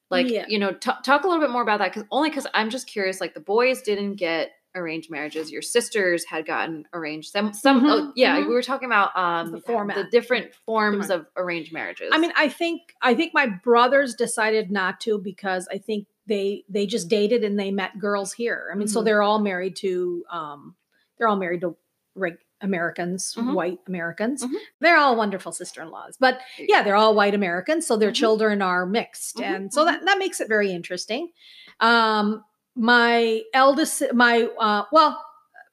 [0.10, 0.46] like Yeah.
[0.48, 2.88] you know t- talk a little bit more about that because only because i'm just
[2.88, 7.86] curious like the boys didn't get arranged marriages your sisters had gotten arranged some some
[7.86, 8.48] oh Mhm, yeah mhm.
[8.48, 9.96] we were talking about um The format.
[9.96, 11.22] the different forms Different.
[11.24, 15.68] of arranged marriages I mean, I think, I think my brothers decided not to because
[15.72, 18.70] I think they, they just dated and they met girls here.
[18.72, 19.06] I mean, so Mhm.
[19.06, 20.76] they're all married to, um,
[21.18, 21.76] they're all married to
[22.14, 23.54] reg- Americans, Mhm.
[23.54, 24.44] white Americans.
[24.46, 24.56] Mhm.
[24.80, 28.16] They're all wonderful sister-in-laws, but yeah, they're all white Americans, so their Mhm.
[28.16, 31.32] children are mixed, Mhm, and so that that makes it very interesting.
[31.80, 32.44] Um,
[32.76, 35.22] my eldest, my uh, well,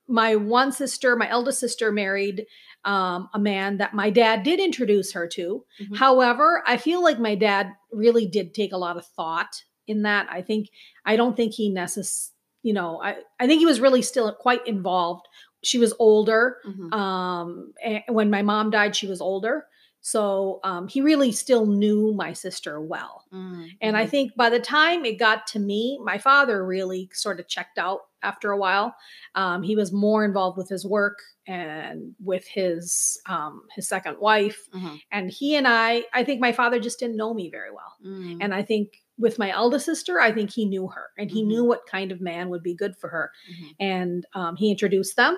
[0.09, 2.47] my one sister, my eldest sister, married
[2.85, 5.65] um, a man that my dad did introduce her to.
[5.81, 5.97] Mhm.
[5.97, 10.29] However, I feel like my dad really did take a lot of thought in that.
[10.31, 10.69] I think
[11.05, 12.31] I don't think he necess
[12.63, 15.27] you know, I I think he was really still quite involved.
[15.67, 16.93] She was older Mhm.
[16.93, 17.49] um
[17.85, 19.67] and when my mom died she was older
[20.01, 24.11] so um he really still knew my sister well Mm, and i mhm.
[24.11, 28.01] think by the time it got to me my father really sort of checked out
[28.23, 28.95] after a while
[29.35, 34.61] um he was more involved with his work and with his um his second wife
[34.73, 35.01] Mhm.
[35.11, 38.39] and he and i i think my father just didn't know me very well Mm.
[38.43, 38.87] and i think
[39.19, 42.21] with my eldest sister i think he knew her and he knew what kind of
[42.21, 43.75] man would be good for her Mhm.
[43.81, 45.35] and um, he introduced them.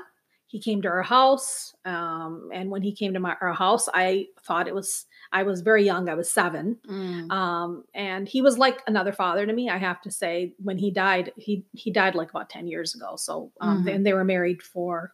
[0.48, 4.28] He came to our house, um, and when he came to my our house, I
[4.46, 6.08] thought it was I was very young.
[6.08, 7.30] I was seven, Mm.
[7.30, 9.68] um, and he was like another father to me.
[9.68, 13.14] I have to say, when he died, he he died like about ten years ago.
[13.16, 13.94] So, um, Mhm.
[13.94, 15.12] and they were married for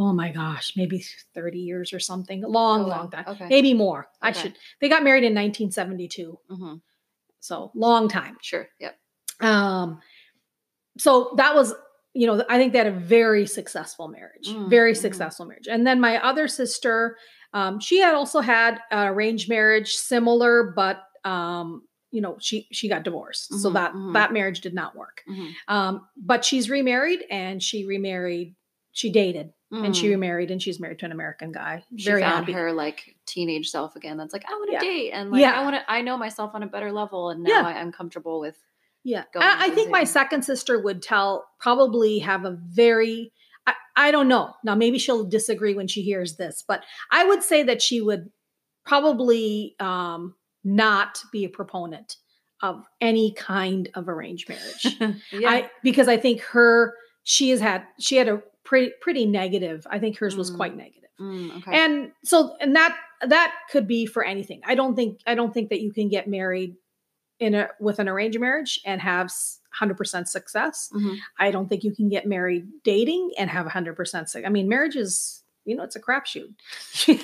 [0.00, 2.42] oh my gosh, maybe thirty years or something.
[2.42, 2.96] Long, Oh, wow.
[2.98, 3.48] long time, Okay.
[3.48, 4.08] maybe more.
[4.22, 4.56] I should.
[4.80, 6.80] They got married in 1972, Mhm.
[7.40, 8.38] so long time.
[8.40, 8.68] Sure.
[8.78, 8.96] Yep.
[9.40, 10.00] Um,
[10.98, 11.74] so that was,
[12.18, 15.68] you know, I think they had a very successful marriage, Mm, very successful marriage.
[15.68, 17.16] And then my other sister,
[17.52, 22.88] um, she had also had an arranged marriage, similar, but um, you know, she she
[22.88, 24.12] got divorced, so Mhm, that mhm.
[24.14, 25.22] that marriage did not work.
[25.28, 25.52] Mhm.
[25.68, 28.54] Um, but she's remarried, and she remarried.
[28.92, 30.10] She dated, and she Mm.
[30.16, 31.84] remarried, and she's married to an American guy.
[31.96, 32.52] she very found happy.
[32.52, 34.16] her like teenage self again.
[34.16, 34.80] That's like I want to Yeah.
[34.80, 35.52] date and like Yeah.
[35.60, 35.82] I want to.
[35.96, 37.66] I know myself on a better level, and now Yeah.
[37.66, 38.56] I, I'm comfortable with.
[39.04, 39.24] Yeah.
[39.36, 43.32] I, I think my second sister would tell, probably have a very,
[43.66, 44.54] I, I don't know.
[44.64, 48.30] Now, maybe she'll disagree when she hears this, but I would say that she would
[48.84, 50.34] probably um,
[50.64, 52.16] not be a proponent
[52.62, 54.96] of any kind of arranged marriage.
[55.32, 55.48] yeah.
[55.50, 59.98] I, because I think her, she has had, she had a pretty, pretty negative, I
[59.98, 60.56] think hers was Mm.
[60.56, 61.10] quite negative.
[61.20, 61.70] Mm, okay.
[61.84, 64.60] And so, and that, that could be for anything.
[64.66, 66.74] I don't think, I don't think that you can get married
[67.40, 69.30] in a with an arranged marriage and have
[69.80, 70.90] 100% success.
[70.94, 71.16] Mhm.
[71.38, 73.96] I don't think you can get married dating and have 100%
[74.28, 74.42] success.
[74.46, 76.52] I mean, marriage is, you know, it's a crapshoot.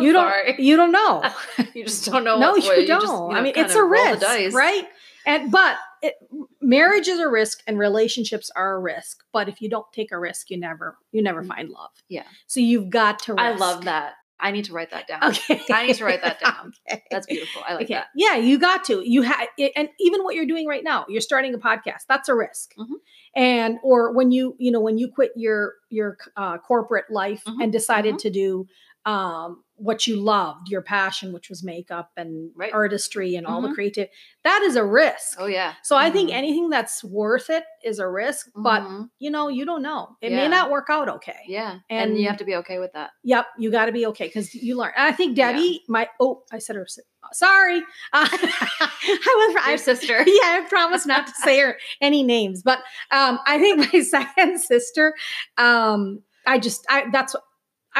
[0.00, 0.54] You don't sorry.
[0.58, 1.22] you don't know.
[1.74, 2.38] you just don't know.
[2.38, 3.00] no, you don't.
[3.00, 4.22] just, you I mean, it's a risk,
[4.54, 4.86] right?
[5.26, 6.14] And but it,
[6.60, 9.22] marriage is a risk and relationships are a risk.
[9.32, 11.48] But if you don't take a risk, you never you never Mm.
[11.48, 11.90] find love.
[12.08, 12.24] Yeah.
[12.46, 13.42] So you've got to risk.
[13.42, 14.14] I love that.
[14.40, 15.22] I need to write that down.
[15.24, 15.60] Okay.
[15.72, 16.72] I need to write that down.
[16.90, 17.02] Okay.
[17.10, 17.62] That's beautiful.
[17.66, 17.94] I like okay.
[17.94, 18.06] that.
[18.14, 19.02] Yeah, you got to.
[19.04, 22.06] You had, and even what you're doing right now, you're starting a podcast.
[22.08, 22.74] That's a risk.
[22.78, 22.94] Mhm.
[23.36, 27.62] And or when you, you know, when you quit your your uh, corporate life Mhm,
[27.62, 28.18] and decided mhm.
[28.18, 28.66] to do
[29.06, 32.72] um, what you loved, your passion, which was makeup and Right.
[32.72, 33.74] artistry and all the Mhm.
[33.74, 34.08] creative,
[34.44, 35.38] that is a risk.
[35.40, 35.72] Oh yeah.
[35.82, 36.34] So I think Mhm.
[36.34, 39.08] anything that's worth it is a risk, but Mhm.
[39.18, 40.16] you know, you don't know.
[40.20, 41.40] It may not work out okay.
[41.48, 43.10] yeah, and, you have to be okay with that.
[43.24, 44.92] Yep, you got to be okay because you learn.
[44.96, 45.52] And I think Yeah.
[45.52, 46.86] Debbie, my oh, I said her.
[47.32, 47.78] Sorry,
[48.12, 48.90] uh, I
[49.36, 49.54] was.
[49.54, 50.12] Your I, sister.
[50.26, 54.58] yeah, I promised not to say her any names, but um, I think my second
[54.60, 55.14] sister.
[55.56, 57.34] Um, I just, I that's.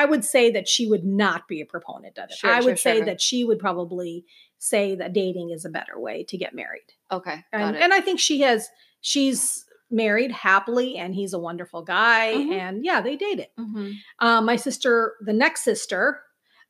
[0.01, 2.37] I would say that she would not be a proponent of it.
[2.37, 3.05] Sure, I sure, would say sure.
[3.07, 4.25] that she would probably
[4.59, 7.83] say that dating is a better way to get married, Okay, got and, it.
[7.83, 8.69] and I think she has.
[9.03, 12.53] She's married happily, and he's a wonderful guy, Mhm.
[12.53, 13.49] and yeah, they dated.
[13.59, 13.95] Mhm.
[14.21, 16.23] Um, my sister, the next sister,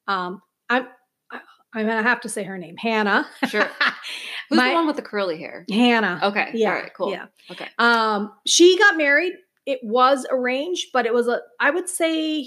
[0.09, 0.87] um, I'm
[1.31, 1.40] I-
[1.73, 3.29] I'm gonna have to say her name, Hannah.
[3.49, 3.62] Sure.
[4.49, 5.64] Who's My- the one with the curly hair?
[5.71, 6.19] Hannah.
[6.23, 6.51] Okay.
[6.55, 6.69] Yeah.
[6.71, 6.95] All right.
[6.95, 7.11] Cool.
[7.12, 7.27] Yeah.
[7.51, 7.69] Okay.
[7.79, 9.35] Um, she got married.
[9.66, 12.47] It was arranged, but it was a I would say,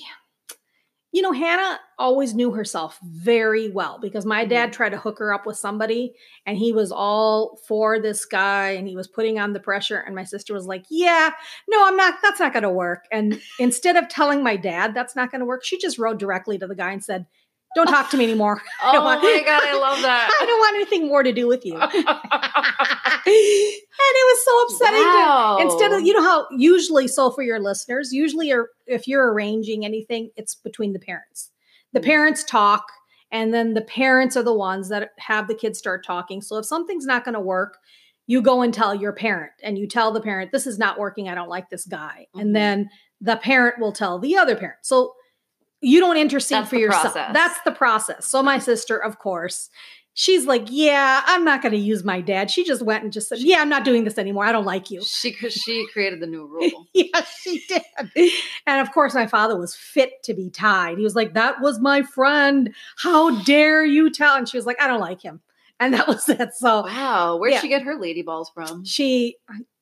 [1.14, 4.74] you know, Hannah always knew herself very well because my dad Mhm.
[4.74, 8.88] tried to hook her up with somebody and he was all for this guy and
[8.88, 10.00] he was putting on the pressure.
[10.00, 11.30] And my sister was like, Yeah,
[11.70, 13.06] no, I'm not, that's not gonna work.
[13.12, 16.68] And instead of telling my dad that's not gonna work, she just wrote directly to
[16.68, 17.28] the guy and said,
[17.76, 18.62] Don't talk to me anymore.
[18.84, 20.30] Oh want- my god, I love that.
[20.42, 21.80] I don't want anything more to do with you.
[21.80, 21.94] and
[23.26, 28.12] it was so upsetting to instead of you know how usually so for your listeners
[28.12, 28.54] usually
[28.88, 31.50] if you're arranging anything it's between the parents
[31.94, 32.06] the Mm.
[32.06, 32.86] parents talk
[33.32, 36.66] and then the parents are the ones that have the kids start talking so if
[36.66, 37.78] something's not going to work
[38.28, 41.30] you go and tell your parent and you tell the parent this is not working
[41.30, 42.42] i don't like this guy Mhm.
[42.42, 42.90] and then
[43.22, 45.14] the parent will tell the other parent so
[45.84, 47.34] you don't intercede That's for yourself process.
[47.34, 49.70] that's the process so my sister of course
[50.16, 53.28] she's like yeah i'm not going to use my dad she just went and just
[53.30, 56.28] said yeah i'm not doing this anymore i don't like you she she created the
[56.28, 56.88] new rule.
[56.94, 58.32] yes, she did.
[58.68, 60.98] And of course, my father was fit to be tied.
[60.98, 62.74] He was like, That was my friend.
[62.98, 64.36] How dare you tell?
[64.38, 65.42] And she was like, I don't like him.
[65.80, 66.54] And that was it.
[66.56, 67.62] So Wow, where'd Yeah.
[67.62, 68.86] she get her lady balls from?
[68.86, 69.38] she,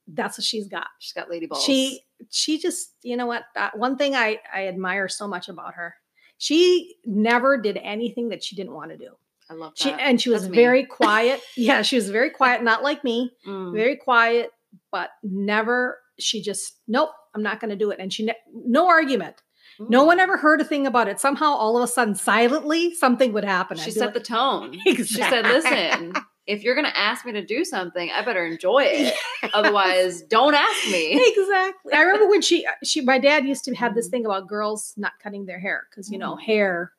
[0.08, 0.88] that's what she's got.
[1.00, 1.64] She's got lady balls.
[1.64, 3.44] She, she just, you know what?
[3.56, 5.96] Uh, one thing I, I admire so much about her,
[6.38, 9.10] she never did anything that she didn't want to do.
[9.50, 9.84] I love that.
[9.84, 10.58] She, and she was That's me.
[10.58, 11.42] very quiet.
[11.58, 13.32] Yeah, she was very quiet, not like me.
[13.48, 13.74] Mm.
[13.74, 14.52] very quiet,
[14.92, 16.00] but never.
[16.20, 17.10] She just nope.
[17.34, 18.00] I'm not going to do it.
[18.00, 19.42] And she ne- no argument.
[19.80, 21.20] No one ever heard a thing about it.
[21.20, 23.78] Somehow, all of a sudden, silently, something would happen.
[23.78, 24.78] She set like, the tone.
[24.86, 25.04] Exactly.
[25.06, 26.14] She said, "Listen,
[26.52, 29.14] if you're gonna ask me to do something, I better enjoy it.
[29.54, 31.94] Otherwise, don't ask me." exactly.
[31.94, 34.12] I remember when she she my dad used to have this Mhm.
[34.12, 36.42] thing about girls not cutting their hair because you know Mm.
[36.42, 36.92] hair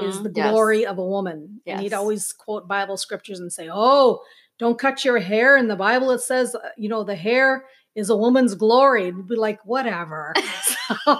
[0.00, 0.22] is Mhm.
[0.24, 0.50] the Yes.
[0.50, 4.22] glory of a woman, and he'd always quote Bible scriptures and say, "Oh,
[4.58, 8.10] don't cut your hair." In the Bible, it says, uh, you know, the hair is
[8.10, 9.08] a woman's glory.
[9.08, 10.34] And we'd be like, whatever.
[11.04, 11.18] so,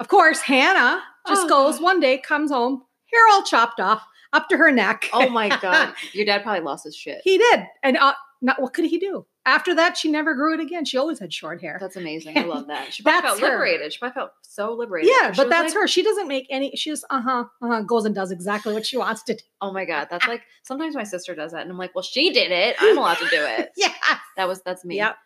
[0.00, 1.82] of course, Hannah just Oh, goes God.
[1.82, 4.02] one day, comes home, hair all chopped off,
[4.36, 5.08] up to her neck.
[5.12, 7.20] Oh my god, your dad probably lost his shit.
[7.24, 9.26] he did, and uh, not what could he do?
[9.46, 10.84] After that, she never grew it again.
[10.84, 11.78] She always had short hair.
[11.80, 12.36] That's amazing.
[12.36, 12.92] I love that.
[12.92, 13.58] She probably That's felt her.
[13.58, 13.92] liberated.
[13.92, 15.12] She probably felt so liberated.
[15.20, 15.86] yeah, She but that's like, her.
[15.86, 16.72] She doesn't make any.
[16.74, 19.40] She just uh huh, uh huh, goes and does exactly what she wants to do.
[19.60, 22.32] Oh my god, that's like sometimes my sister does that, and I'm like, well, she
[22.32, 22.74] did it.
[22.80, 23.70] I'm allowed to do it.
[23.76, 23.92] Yeah.
[24.36, 24.96] That was that's me.
[24.96, 25.16] Yep.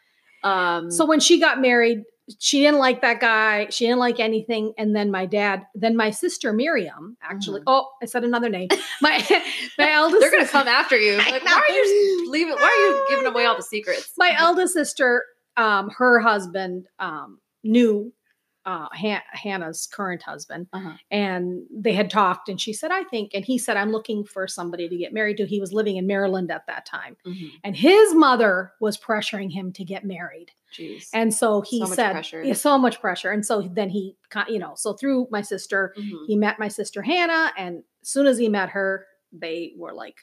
[0.45, 0.91] Um.
[0.91, 2.03] So when she got married,
[2.39, 3.67] she didn't like that guy.
[3.71, 4.73] She didn't like anything.
[4.79, 7.61] And then my dad, then my sister Miriam, actually.
[7.61, 7.65] Mhm.
[7.67, 8.69] Oh, I said another name.
[9.03, 9.19] My
[9.79, 10.21] my eldest.
[10.21, 11.17] they're gonna sister- come after you.
[11.17, 12.55] Like, why are you leaving?
[12.55, 14.13] Why are you giving away all the secrets?
[14.19, 15.25] My eldest sister,
[15.57, 18.13] um, her husband, um, knew
[18.67, 20.93] uh, Han- Hannah's current husband, Uh-huh.
[21.11, 22.49] and they had talked.
[22.51, 25.39] And she said, "I think," and he said, "I'm looking for somebody to get married
[25.39, 27.53] to." He was living in Maryland at that time, Mhm.
[27.65, 30.51] and his mother was pressuring him to get married.
[30.77, 31.09] Jeez.
[31.13, 32.43] And so he So said, pressure.
[32.43, 33.31] yeah, so much pressure.
[33.31, 34.17] And so then he,
[34.49, 36.27] you know, so through my sister, Mhm.
[36.27, 37.53] he met my sister Hannah.
[37.57, 40.17] And as soon as he met her, they were like,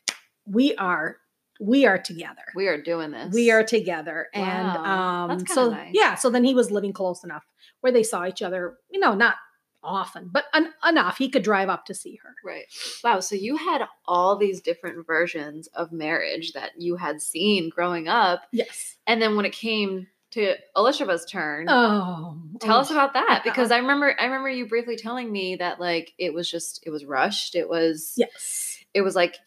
[0.46, 1.18] we are,
[1.60, 2.44] we are together.
[2.56, 3.34] we are doing this.
[3.34, 4.28] We are together.
[4.36, 5.92] Wow, And um, that's so, nice.
[5.94, 7.44] yeah, so then he was living close enough
[7.82, 9.36] where they saw each other, you know, not
[9.84, 11.18] often, but en- enough.
[11.18, 12.36] He could drive up to see her.
[12.44, 12.66] Right.
[13.04, 13.20] Wow.
[13.22, 18.42] So you had all these different versions of marriage that you had seen growing up.
[18.52, 18.98] Yes.
[19.06, 23.42] And then when it came to Elisheba's turn, Oh, tell oh, us about that.
[23.44, 26.90] Because I remember I remember you briefly telling me that like it was just it
[26.90, 27.56] was rushed.
[27.56, 28.80] It was Yes.
[28.94, 29.38] it was like,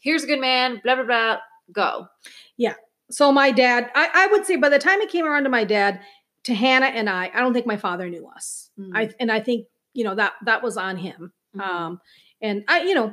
[0.00, 1.36] here's a good man, blah blah blah,
[1.72, 2.06] go.
[2.56, 2.74] Yeah.
[3.10, 5.64] So my dad, I, I would say by the time it came around to my
[5.64, 6.00] dad,
[6.44, 8.70] to Hannah and I, I don't think my father knew us.
[8.78, 8.90] Mm.
[8.94, 11.32] I and I think you know that that was on him.
[11.56, 11.60] Mhm.
[11.60, 12.00] Um,
[12.40, 13.12] and I, you know,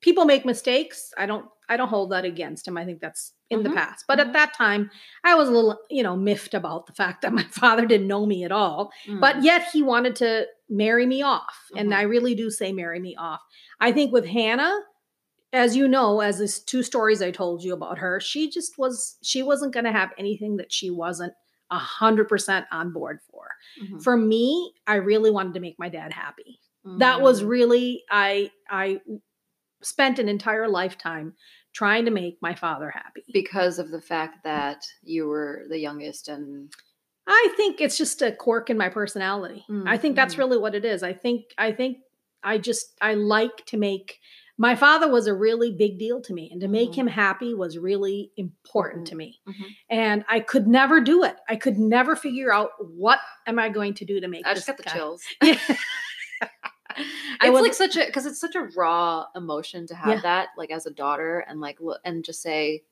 [0.00, 1.12] people make mistakes.
[1.18, 2.76] I don't I don't hold that against him.
[2.78, 4.04] I think that's in Mhm, the past.
[4.08, 4.26] But mhm.
[4.26, 4.90] at that time,
[5.24, 8.24] I was a little, you know, miffed about the fact that my father didn't know
[8.26, 8.90] me at all.
[9.06, 9.20] Mm.
[9.20, 11.70] But yet he wanted to marry me off.
[11.76, 11.96] And Mhm.
[11.96, 13.40] I really do say marry me off.
[13.80, 14.80] I think with Hannah,
[15.52, 19.16] as you know, as these two stories I told you about her, she just was
[19.22, 21.32] she wasn't gonna have anything that she wasn't
[21.70, 23.48] a hundred percent on board for.
[23.82, 24.02] Mhm.
[24.02, 26.60] For me, I really wanted to make my dad happy
[26.96, 27.48] that was Mm.
[27.48, 28.98] really i i
[29.82, 31.34] spent an entire lifetime
[31.74, 36.28] trying to make my father happy because of the fact that you were the youngest
[36.28, 36.72] and
[37.26, 40.38] i think it's just a quirk in my personality i think that's Mhm.
[40.38, 41.98] really what it is i think i think
[42.42, 44.18] i just i like to make
[44.60, 46.94] my father was a really big deal to me and to make Mhm.
[46.94, 49.64] him happy was really important to me Mhm.
[49.90, 53.94] and i could never do it i could never figure out what am i going
[53.94, 55.22] to do to make I this just got the guy- chills.
[55.42, 55.76] Yeah.
[57.40, 60.20] It's was- like such a because it's such a raw emotion to have Yeah.
[60.22, 62.82] that like as a daughter and like look and just say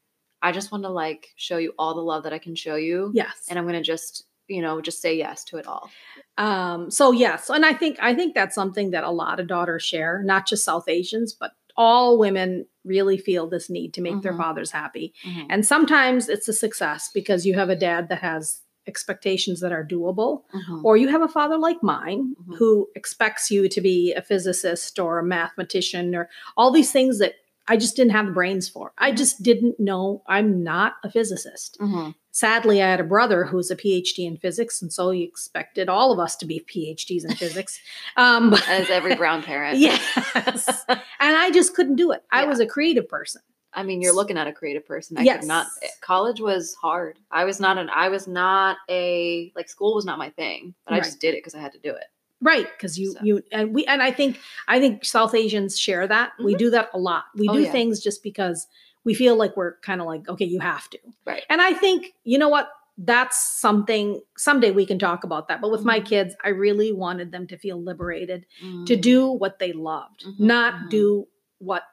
[0.42, 3.10] i just want to like show you all the love that i can show you
[3.14, 5.90] yes and i'm gonna just you know just say yes to it all
[6.38, 9.82] um so yes and i think i think that's something that a lot of daughters
[9.82, 14.32] share not just south asians but all women really feel this need to make their
[14.32, 14.38] Mhm.
[14.38, 15.46] fathers happy Mhm.
[15.50, 19.84] and sometimes it's a success because you have a dad that has expectations that are
[19.84, 20.84] doable Mhm.
[20.84, 22.56] or you have a father like mine Mhm.
[22.56, 27.34] who expects you to be a physicist or a mathematician or all these things that
[27.68, 29.16] i just didn't have the brains for i Mhm.
[29.16, 32.14] just didn't know i'm not a physicist Mhm.
[32.30, 36.12] sadly i had a brother who's a phd in physics and so he expected all
[36.12, 37.80] of us to be phds in physics
[38.16, 42.48] um as every brown parent yes and i just couldn't do it i Yeah.
[42.48, 43.42] was a creative person
[43.76, 45.18] I mean, you're looking at a creative person.
[45.18, 45.66] I could not.
[45.66, 45.98] eh, Yes.
[46.00, 47.18] College was hard.
[47.30, 47.88] I was not an.
[47.90, 51.38] I was not a like school was not my thing, but I just did it
[51.38, 52.04] because I had to do it.
[52.42, 53.20] right because you So.
[53.22, 56.58] you and we and i think i think south asians share that we Mhm.
[56.58, 57.72] do that a lot we Oh, do yeah.
[57.72, 58.66] things just because
[59.04, 61.44] we feel like we're kind of like okay you have to Right.
[61.48, 62.68] and i think you know what
[62.98, 66.04] that's something someday we can talk about that but with my Mhm.
[66.12, 68.44] kids i really wanted them to feel liberated
[68.84, 69.00] to Mm.
[69.10, 70.90] do what they loved Mhm, not mhm.
[70.90, 71.84] do what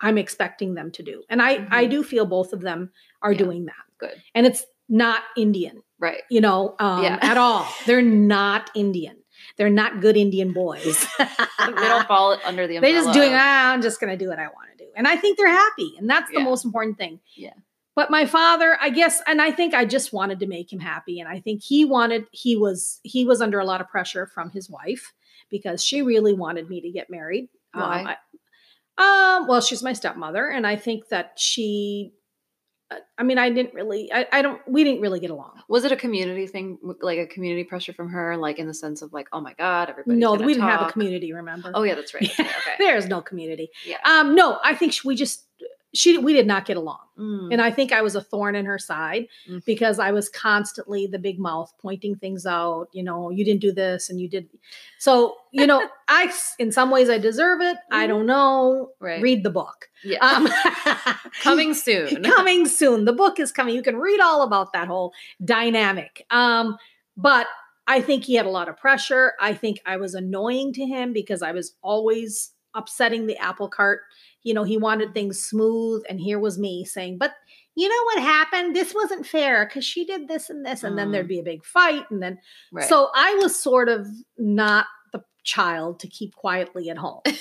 [0.00, 1.90] i'm expecting them to do and i i Mhm.
[1.90, 2.90] do feel both of them
[3.22, 3.38] are Yeah.
[3.38, 4.22] doing that Good.
[4.34, 6.22] and it's not indian right.
[6.30, 7.18] you know um, Yeah.
[7.20, 9.16] at all they're not indian
[9.56, 11.24] they're not good indian boys they
[11.66, 12.94] don't fall under the umbrella.
[12.94, 15.06] they're just doing ah, i'm just going to do what i want to do and
[15.06, 16.44] i think they're happy and that's the Yeah.
[16.44, 17.52] most important thing Yeah.
[17.94, 21.20] but my father i guess and i think i just wanted to make him happy
[21.20, 24.50] and i think he wanted he was he was under a lot of pressure from
[24.50, 25.12] his wife
[25.50, 28.02] because she really wanted me to get married Um, Why?
[28.12, 28.16] I-
[28.98, 32.12] um well she's my stepmother and i think that she
[32.90, 35.84] uh, i mean i didn't really I, I don't we didn't really get along Was
[35.84, 39.12] it a community thing, like a community pressure from her, like in the sense of
[39.12, 40.18] like, oh my god, everybody?
[40.18, 42.22] no we didn't have a community remember Oh yeah, that's right.
[42.26, 42.74] that's right, Okay.
[42.78, 43.98] there's no community Yeah.
[44.04, 45.44] um no i think we just
[45.94, 47.52] she we did not get along Mm.
[47.52, 49.64] and i think i was a thorn in her side Mm.
[49.64, 53.72] because i was constantly the big mouth pointing things out you know you didn't do
[53.72, 54.48] this and you did
[54.98, 58.08] so you know i in some ways i deserve it i Mhm.
[58.08, 59.20] don't know Right.
[59.22, 60.18] read the book yeah.
[60.24, 60.48] um
[61.42, 62.22] Coming soon.
[62.36, 65.12] coming soon the book is coming you can read all about that whole
[65.44, 66.76] dynamic um
[67.16, 67.46] but
[67.86, 71.12] i think he had a lot of pressure i think i was annoying to him
[71.12, 74.02] because i was always upsetting the apple cart
[74.42, 77.32] you know he wanted things smooth and here was me saying but
[77.74, 81.08] you know what happened this wasn't fair because she did this and this and then
[81.08, 81.12] Mm.
[81.12, 82.38] there'd be a big fight and then
[82.72, 82.88] Right.
[82.88, 84.06] so i was sort of
[84.38, 87.20] not the child to keep quietly at home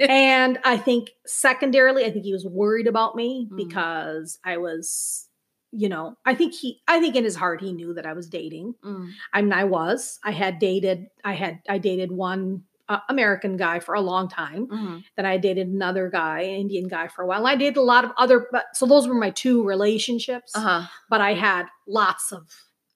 [0.00, 3.56] and I think secondarily, I think he was worried about me Mm.
[3.56, 5.26] because I was,
[5.72, 8.28] you know, I think he, I think in his heart he knew that I was
[8.28, 8.74] dating.
[8.84, 9.10] Mm.
[9.32, 10.18] I mean, I was.
[10.24, 11.06] I had dated.
[11.24, 11.60] I had.
[11.68, 14.66] I dated one uh, American guy for a long time.
[14.66, 15.04] Mhm.
[15.16, 17.38] Then I dated another guy, an Indian guy, for a while.
[17.40, 18.46] And I dated a lot of other.
[18.50, 20.52] But so those were my two relationships.
[20.54, 20.86] Uh-huh.
[21.10, 22.46] But I had lots of.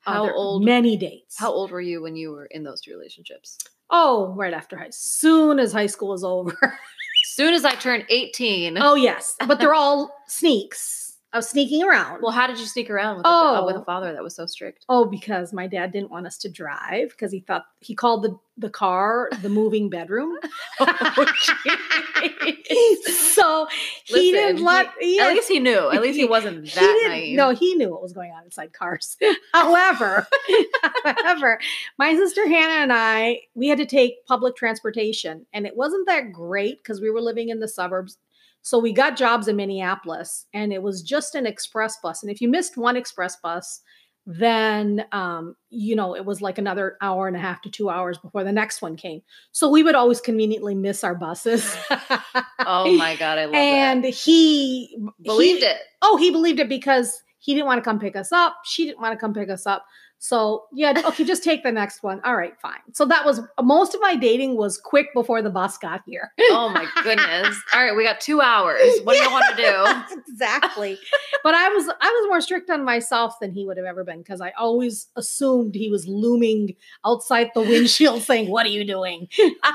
[0.00, 1.38] How other- old- Many dates.
[1.38, 3.56] How old were you when you were in those two relationships?
[3.90, 4.88] Oh, right after high.
[4.90, 6.56] Soon as high school is over.
[7.24, 8.78] soon as I turned 18.
[8.80, 11.11] Oh yes, but they're all sneaks.
[11.34, 12.20] I was sneaking around.
[12.22, 13.84] Well, how did you sneak around with, a, uh, with a Oh.
[13.84, 14.84] father that was so strict?
[14.90, 18.36] oh, because my dad didn't want us to drive because he thought he called the
[18.58, 20.36] the car the moving bedroom.
[23.32, 23.66] so
[24.04, 24.90] he didn't let.
[25.00, 25.90] he- At least he knew.
[25.90, 27.36] At least he wasn't that didn't- naive.
[27.36, 29.16] No, he knew what was going on inside cars.
[29.54, 30.26] however,
[31.04, 31.58] however,
[31.98, 36.32] my sister Hannah and I, we had to take public transportation, and it wasn't that
[36.32, 38.18] great because we were living in the suburbs.
[38.62, 42.22] So we got jobs in Minneapolis, and it was just an express bus.
[42.22, 43.80] And if you missed one express bus,
[44.24, 48.18] then um, you know it was like another hour and a half to two hours
[48.18, 51.76] before the next one came so we would always conveniently miss our buses
[52.64, 54.14] Oh my god, I love and that.
[54.14, 55.76] he Believed he- it.
[56.02, 59.00] oh he believed it because he didn't want to come pick us up she didn't
[59.00, 59.84] want to come pick us up
[60.24, 63.92] so yeah okay just take the next one all right fine so that was most
[63.92, 67.60] of my dating was quick before the bus got here Oh my goodness.
[67.74, 68.80] All right, we got two hours.
[69.04, 70.20] What do you want to do?
[70.28, 70.98] Exactly.
[71.42, 74.18] but I was I was more strict on myself than he would have ever been
[74.18, 79.28] because I always assumed he was looming outside the windshield saying, "What are you doing?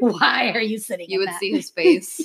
[0.00, 2.20] Why are you sitting?" You would that?" see his face.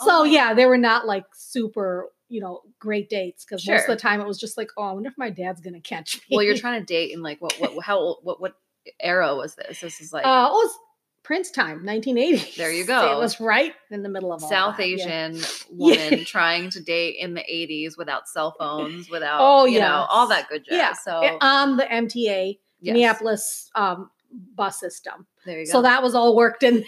[0.00, 0.24] So Oh.
[0.24, 4.20] yeah, they were not like super, you know, great dates because most of the time
[4.20, 6.56] it was just like, "Oh, I wonder if my dad's gonna catch me." Well, you're
[6.56, 8.54] trying to date in like what what how old what what
[9.00, 9.80] era was this?
[9.80, 10.78] This is like uh, it was
[11.22, 12.56] Prince time, 1980.
[12.56, 13.12] There you go.
[13.12, 14.84] It was right in the middle of all South yeah.
[14.86, 15.34] Asian
[15.76, 16.08] Yeah.
[16.08, 20.26] woman trying to date in the 80s without cell phones, without Oh, you know, all
[20.28, 20.76] that good jazz.
[20.78, 22.92] Yeah, So eh, on the MTA yes.
[22.94, 24.10] Minneapolis um,
[24.54, 25.26] bus system.
[25.44, 25.72] There you go.
[25.72, 26.84] so that was all worked in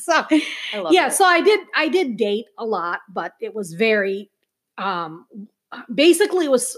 [0.00, 1.12] so I love yeah it.
[1.12, 4.28] so i did i did date a lot but it was very
[4.80, 5.26] um
[5.94, 6.76] basically was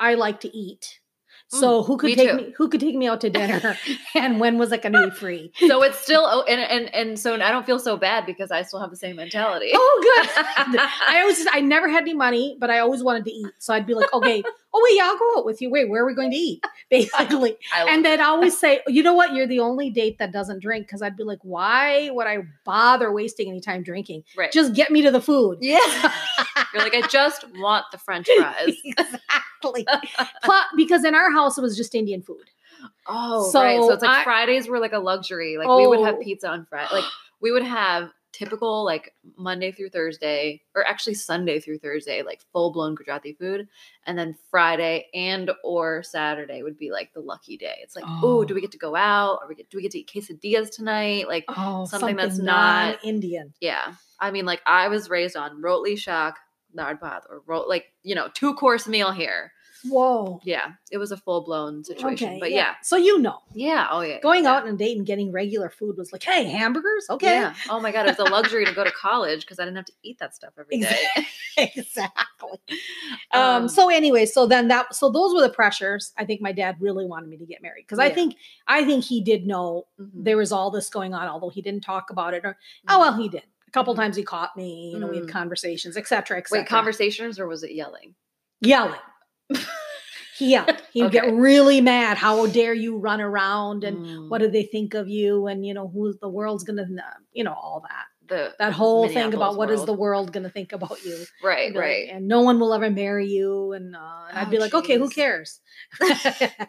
[0.00, 1.00] i like to eat
[1.60, 2.36] so who could Mm, me take too.
[2.36, 3.76] me who could take me out to dinner
[4.14, 7.18] and when was it going to be free so it's still oh, and and and
[7.18, 9.70] so I don't feel so bad because I still have the same mentality.
[9.74, 13.52] oh good i always i never had any money but i always wanted to eat
[13.58, 14.42] so i'd be like okay
[14.72, 16.64] oh wait yeah i'll go out with you wait where are we going to eat
[16.90, 18.02] basically I and it.
[18.08, 19.34] they'd always say, "You know what?
[19.34, 23.10] You're the only date that doesn't drink." Because I'd be like, "Why would I bother
[23.12, 24.22] wasting any time drinking?
[24.36, 24.52] right.
[24.52, 25.78] Just get me to the food." yeah.
[26.72, 28.76] You're like I just want the French fries.
[28.84, 29.20] exactly.
[30.42, 32.50] Plus, because in our house it was just Indian food.
[33.06, 33.76] Oh, right.
[33.80, 35.56] So So it's like I- Fridays were like a luxury.
[35.58, 36.20] Like we would have Oh.
[36.22, 36.88] pizza on Friday.
[36.92, 37.04] Like
[37.40, 42.72] we would have typical like Monday through Thursday, or actually Sunday through Thursday, like full
[42.72, 43.68] blown Gujarati food,
[44.06, 47.76] and then Friday and or Saturday would be like the lucky day.
[47.82, 48.44] It's like, oh, Oh.
[48.44, 48.96] do we get to go oh.
[48.96, 49.38] out?
[49.42, 51.28] Or we get do we get to eat quesadillas tonight?
[51.28, 53.54] Like, Oh, Something that's not- Indian.
[53.60, 53.94] yeah.
[54.18, 56.36] I mean, like I was raised on rotli shak,
[56.76, 59.52] dal bhat, or ro- like you know two course meal here.
[59.86, 60.40] Whoa.
[60.44, 62.28] Yeah, it was a full blown situation.
[62.28, 62.76] Okay, but yeah.
[62.82, 64.52] So you know, yeah, oh yeah, going yeah.
[64.54, 67.54] out on a date and getting regular food was like, "Hey, hamburgers, okay." Yeah.
[67.68, 69.84] Oh my god, it was a luxury to go to college because I didn't have
[69.84, 70.96] to eat that stuff every day.
[71.58, 72.58] exactly.
[73.30, 76.12] Um, Um, so anyway, so then that so those were the pressures.
[76.16, 78.36] I think my dad really wanted me to get married because I think
[78.68, 80.10] I think he did know Mhm.
[80.14, 82.44] there was all this going on, although he didn't talk about it.
[82.44, 82.56] Or
[82.88, 83.42] oh well, he did.
[83.74, 83.96] Couple Mhm.
[83.98, 84.92] times he caught me.
[84.94, 85.30] You know, we had Mm.
[85.32, 86.38] conversations, etc.
[86.38, 86.60] etc.
[86.62, 88.14] Wait, conversations or was it yelling?
[88.60, 89.00] yelling.
[90.38, 90.80] he yelled.
[90.92, 91.26] He would Okay.
[91.26, 92.16] get really mad.
[92.16, 95.48] How dare you run around and Mm, what do they think of you?
[95.48, 96.86] And you know who the world's gonna,
[97.32, 98.06] you know, all that.
[98.28, 99.88] The That whole thing about what is world.
[99.88, 101.24] the world gonna think about you?
[101.42, 102.08] right, I'd right.
[102.10, 103.72] and no one will ever marry you.
[103.72, 103.98] And, uh,
[104.30, 105.60] and I'd Oh, be like, okay, who cares?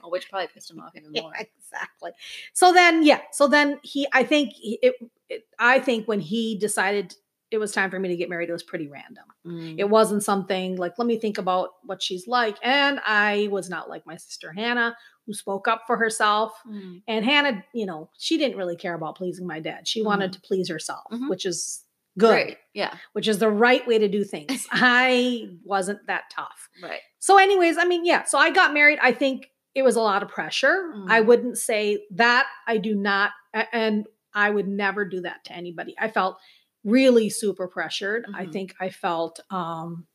[0.03, 1.33] Oh, which probably pissed him off even Yeah, more.
[1.33, 2.11] exactly.
[2.53, 3.21] So then, yeah.
[3.31, 4.95] So then he, I think he- it,
[5.29, 7.15] it, I think when he decided
[7.51, 9.23] it was time for me to get married, it was pretty random.
[9.45, 9.75] Mm.
[9.77, 12.57] It wasn't something like, let me think about what she's like.
[12.63, 14.95] And I was not like my sister Hannah,
[15.25, 16.53] who spoke up for herself.
[16.67, 17.01] Mm.
[17.07, 19.87] And Hannah, you know, she didn't really care about pleasing my dad.
[19.87, 21.29] She wanted to please herself, Mhm.
[21.29, 21.83] which is
[22.17, 22.57] good, Right.
[22.73, 22.95] Yeah.
[23.13, 24.67] which is the right way to do things.
[24.71, 26.69] I wasn't that tough.
[26.81, 27.01] Right.
[27.19, 28.23] So, anyways, I mean, yeah.
[28.23, 28.99] So I got married.
[29.01, 30.93] I think it was a lot of pressure.
[31.07, 31.25] I Mm.
[31.25, 32.47] wouldn't say that.
[32.67, 35.95] I do not, and I would never do that to anybody.
[35.99, 36.37] I felt
[36.83, 38.25] really super pressured.
[38.33, 38.53] I Mhm.
[38.53, 40.07] think I felt, um,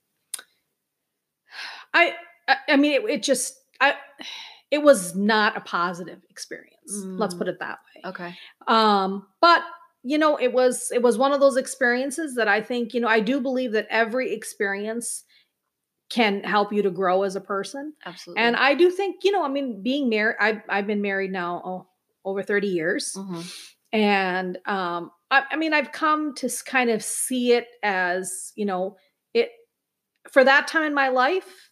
[1.92, 2.14] I,
[2.48, 3.94] I, I mean, it, it just, I,
[4.70, 7.06] it was not a positive experience.
[7.18, 7.38] Let's Mm.
[7.38, 8.34] put it that way Okay.
[8.66, 9.62] um but
[10.02, 13.08] you know it was it was one of those experiences that i think you know
[13.08, 15.24] i do believe that every experience
[16.08, 18.42] can help you to grow as a person Absolutely.
[18.42, 21.62] and i do think you know i mean being married i've, I've been married now
[21.64, 21.86] oh,
[22.24, 23.44] over 30 years Mhm.
[23.92, 28.96] and um I, I mean i've come to kind of see it as you know
[29.34, 29.50] it
[30.30, 31.69] for that time in my life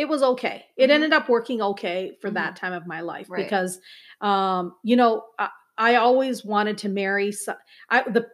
[0.00, 0.94] it was okay it Mhm.
[0.94, 3.44] ended up working okay for that time of my life Right.
[3.44, 3.78] because
[4.22, 7.54] um you know I, I always wanted to marry so,
[7.90, 8.26] i the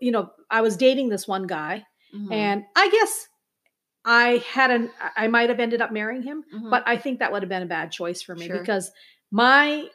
[0.00, 1.84] you know i was dating this one guy
[2.14, 2.32] Mhm.
[2.32, 3.28] and i guess
[4.04, 6.70] i had an i might have ended up marrying him Mhm.
[6.70, 8.58] but I think that would have been a bad choice for me Sure.
[8.58, 8.90] because
[9.30, 9.88] my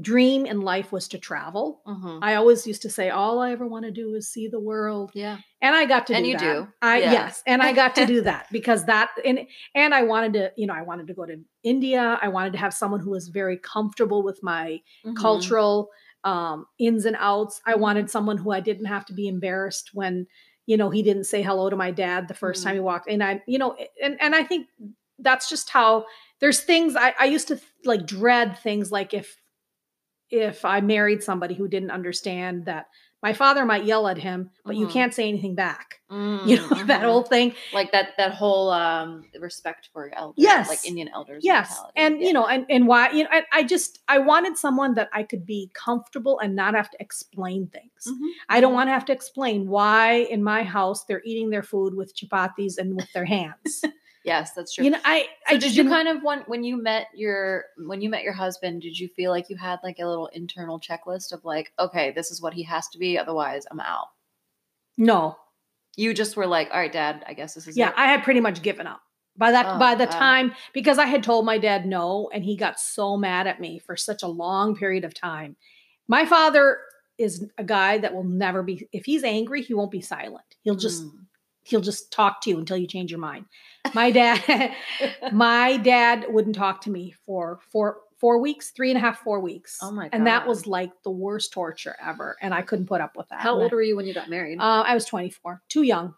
[0.00, 1.82] dream in life was to travel.
[1.86, 2.20] Mhm.
[2.22, 5.10] I always used to say, all I ever want to do is see the world.
[5.14, 5.38] yeah.
[5.62, 6.54] And I got to And do you that.
[6.54, 6.68] do.
[6.80, 7.12] I Yeah.
[7.12, 10.66] yes, and I got to do that because that and and I wanted to, you
[10.66, 12.18] know, I wanted to go to India.
[12.22, 15.16] I wanted to have someone who was very comfortable with my Mhm.
[15.16, 15.90] cultural
[16.24, 17.60] um ins and outs.
[17.66, 17.80] I Mhm.
[17.80, 20.26] wanted someone who I didn't have to be embarrassed when,
[20.66, 22.64] you know, he didn't say hello to my dad the 1st Mhm.
[22.64, 23.20] time he walked in.
[23.22, 24.68] I, you know, and and I think
[25.18, 26.06] that's just how
[26.40, 29.36] there's things I, I used to like dread things like if
[30.30, 32.86] if I married somebody who didn't understand that
[33.22, 34.90] my father might yell at him, but you Mhm.
[34.92, 36.00] can't say anything back.
[36.10, 37.04] Mm, You know, that mhm.
[37.04, 37.54] whole thing.
[37.72, 40.68] like that that whole um respect for elders Yes.
[40.68, 41.68] like indian elders Yes.
[41.70, 41.92] mentality.
[41.96, 42.26] And Yeah.
[42.26, 45.22] you know, and, and why, you know, I, I just I wanted someone that I
[45.22, 48.08] could be comfortable and not have to explain things.
[48.08, 48.28] Mhm.
[48.48, 51.94] I don't want to have to explain why in my house they're eating their food
[51.94, 53.82] with chapatis and with their hands.
[54.24, 56.62] yes that's true you know, I So I did just you kind of want when
[56.64, 59.98] you met your when you met your husband did you feel like you had like
[59.98, 63.64] a little internal checklist of like okay this is what he has to be otherwise
[63.70, 64.08] i'm out
[64.98, 65.36] no.
[65.96, 67.94] you just were like all right dad i guess this is Yeah, it.
[67.96, 69.00] I had pretty much given up.
[69.36, 70.10] By that Oh, by the wow.
[70.10, 73.78] time because I had told my dad no and he got so mad at me
[73.78, 75.56] for such a long period of time.
[76.08, 76.78] My father
[77.16, 80.44] is a guy that will never be if he's angry, he won't be silent.
[80.62, 81.12] He'll just Mm.
[81.70, 83.46] He'll just talk to you until you change your mind.
[83.94, 84.74] My dad
[85.32, 89.40] my dad wouldn't talk to me for four four weeks, three and a half, four
[89.40, 89.78] weeks.
[89.80, 90.10] Oh my God.
[90.12, 92.36] And that was like the worst torture ever.
[92.42, 93.40] And I couldn't put up with that.
[93.40, 95.82] how And old I- were you when you got married uh, I was 24, too
[95.82, 96.14] young.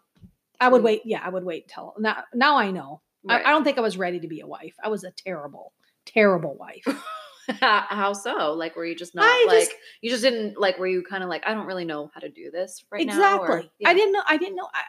[0.59, 1.01] I would wait.
[1.05, 2.23] Yeah, I would wait till now.
[2.33, 3.01] Now I know.
[3.29, 3.45] I, Right.
[3.45, 4.75] I don't think I was ready to be a wife.
[4.83, 5.71] I was a terrible,
[6.05, 6.85] terrible wife.
[7.59, 10.87] how so like were you just not I like just- you just didn't like were
[10.87, 13.69] you kind of like i don't really know how to do this right now exactly.
[13.79, 13.89] yeah.
[13.89, 14.21] I didn't know.
[14.25, 14.69] I didn't know.
[14.73, 14.81] I,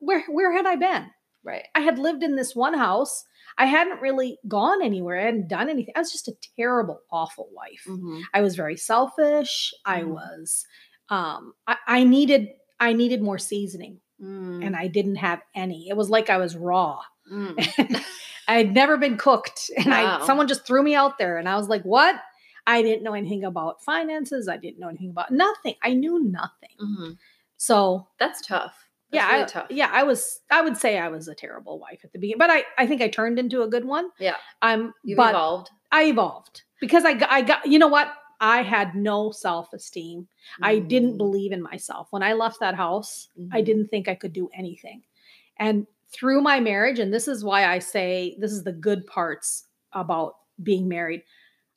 [0.00, 1.06] where where had I been?
[1.44, 3.24] right I had lived in this one house.
[3.56, 5.18] I hadn't really gone anywhere.
[5.20, 5.94] I hadn't done anything.
[5.96, 7.84] I was just a terrible, awful wife.
[7.88, 8.22] Mhm.
[8.34, 9.72] I was very selfish.
[9.84, 10.08] I Mhm.
[10.08, 10.66] was.
[11.08, 12.48] Um, I, I needed.
[12.80, 15.88] I needed more seasoning, Mm, and I didn't have any.
[15.88, 17.00] It was like I was raw.
[17.30, 17.54] mm.
[18.48, 20.18] I had never been cooked, and Wow.
[20.22, 22.16] I someone just threw me out there, and I was like, "What?"
[22.66, 24.48] I didn't know anything about finances.
[24.48, 25.74] I didn't know anything about nothing.
[25.82, 26.76] I knew nothing.
[26.80, 27.18] Mhm.
[27.56, 30.40] So that's tough yeah, really I, tough yeah, I was.
[30.50, 33.00] I would say I was a terrible wife at the beginning, but I, I think
[33.02, 34.10] I turned into a good one.
[34.18, 34.36] Yeah.
[34.62, 34.92] I'm.
[35.04, 37.30] you've evolved I evolved because I got.
[37.30, 37.66] I got.
[37.66, 38.12] You know what?
[38.40, 40.28] I had no self esteem.
[40.62, 41.18] I didn't Mm.
[41.18, 43.28] believe in myself when I left that house.
[43.52, 43.64] I Mhm.
[43.64, 45.02] didn't think I could do anything.
[45.58, 49.66] And through my marriage, and this is why I say this is the good parts
[49.92, 51.22] about being married,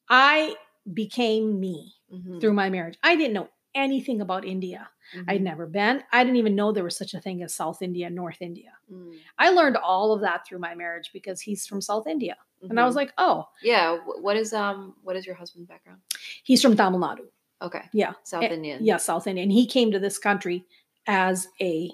[0.09, 0.55] I
[0.93, 2.39] became me Mhm.
[2.41, 2.97] through my marriage.
[3.03, 4.89] I didn't know anything about India.
[5.28, 5.43] I'd Mhm.
[5.43, 6.03] never been.
[6.12, 8.72] I didn't even know there was such a thing as South India North India.
[8.91, 9.18] Mm.
[9.38, 12.38] I learned all of that through my marriage because he's from South India.
[12.70, 12.97] And I was Mhm.
[12.97, 16.01] like, oh, yeah what is um what is your husband's background
[16.43, 17.28] he's from Tamil Nadu.
[17.62, 18.14] okay Yeah.
[18.24, 19.45] south Eh, indian Yeah, South Indian.
[19.45, 20.66] And he came to this country
[21.07, 21.91] as a,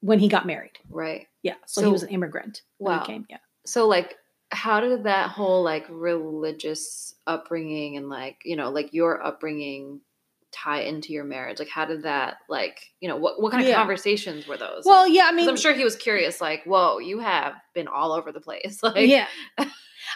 [0.00, 0.78] when he got married.
[0.88, 1.56] right Yeah.
[1.66, 2.62] So, So- he was an immigrant.
[2.78, 3.04] when he Wow.
[3.04, 3.26] came.
[3.28, 3.38] Yeah.
[3.64, 4.16] so like
[4.52, 10.00] how did that whole like religious upbringing and like you know like your upbringing
[10.62, 13.68] tie into your marriage like how did that like you know what, what kind of
[13.68, 13.76] Yeah.
[13.76, 16.98] conversations were those Well, Like, yeah, I mean, i'm sure he was curious like whoa
[16.98, 19.26] you have been all over the place like yeah.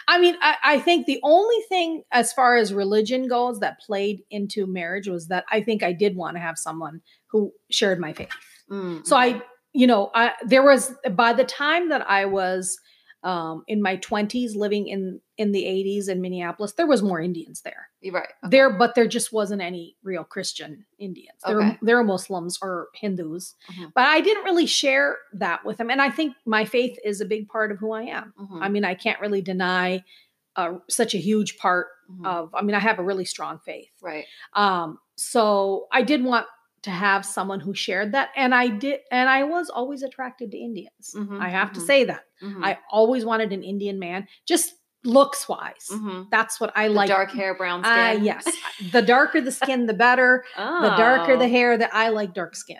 [0.07, 4.21] I mean, I, I think the only thing as far as religion goes that played
[4.31, 8.13] into marriage was that I think I did want to have someone who shared my
[8.13, 8.29] faith.
[8.69, 9.17] Mm, So.
[9.17, 9.41] I,
[9.73, 12.79] you know, I there was by the time that I was
[13.23, 17.61] um, in my twenties, living in in the eighties in Minneapolis, there was more Indians
[17.61, 17.89] there.
[18.11, 18.49] right okay.
[18.49, 21.37] There, but there just wasn't any real Christian Indians.
[21.45, 21.77] There, were, Okay.
[21.83, 23.91] there were Muslims or Hindus, Mhm.
[23.93, 25.89] but I didn't really share that with them.
[25.91, 28.33] And I think my faith is a big part of who I am.
[28.39, 30.03] Mhm, I mean, I can't really deny
[30.57, 32.25] uh, such a huge part mhm.
[32.25, 32.53] of.
[32.53, 33.89] I mean, I have a really strong faith.
[34.01, 36.45] right Um, so I did want
[36.83, 40.57] to have someone who shared that, and I did, and I was always attracted to
[40.57, 41.13] Indians.
[41.15, 41.85] Mhm, I have to mhm.
[41.85, 45.87] say that Mhm, I always wanted an Indian man, just looks wise.
[45.91, 46.27] mhm.
[46.31, 47.07] That's what I like.
[47.07, 48.45] dark hair brown Ah, skin yes.
[48.91, 50.43] The darker the skin, the better.
[50.55, 51.49] The darker the Oh.
[51.49, 52.77] hair, that I like dark skin,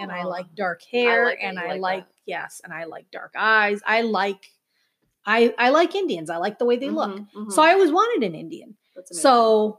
[0.00, 0.28] and I Oh.
[0.28, 3.80] like dark hair, like and I like like, yes, and I like dark eyes.
[3.86, 4.50] I like,
[5.26, 6.30] I I like Indians.
[6.30, 7.10] I like the way they look.
[7.18, 7.52] Mhm, mhm.
[7.52, 8.76] So I always wanted an Indian.
[9.12, 9.78] So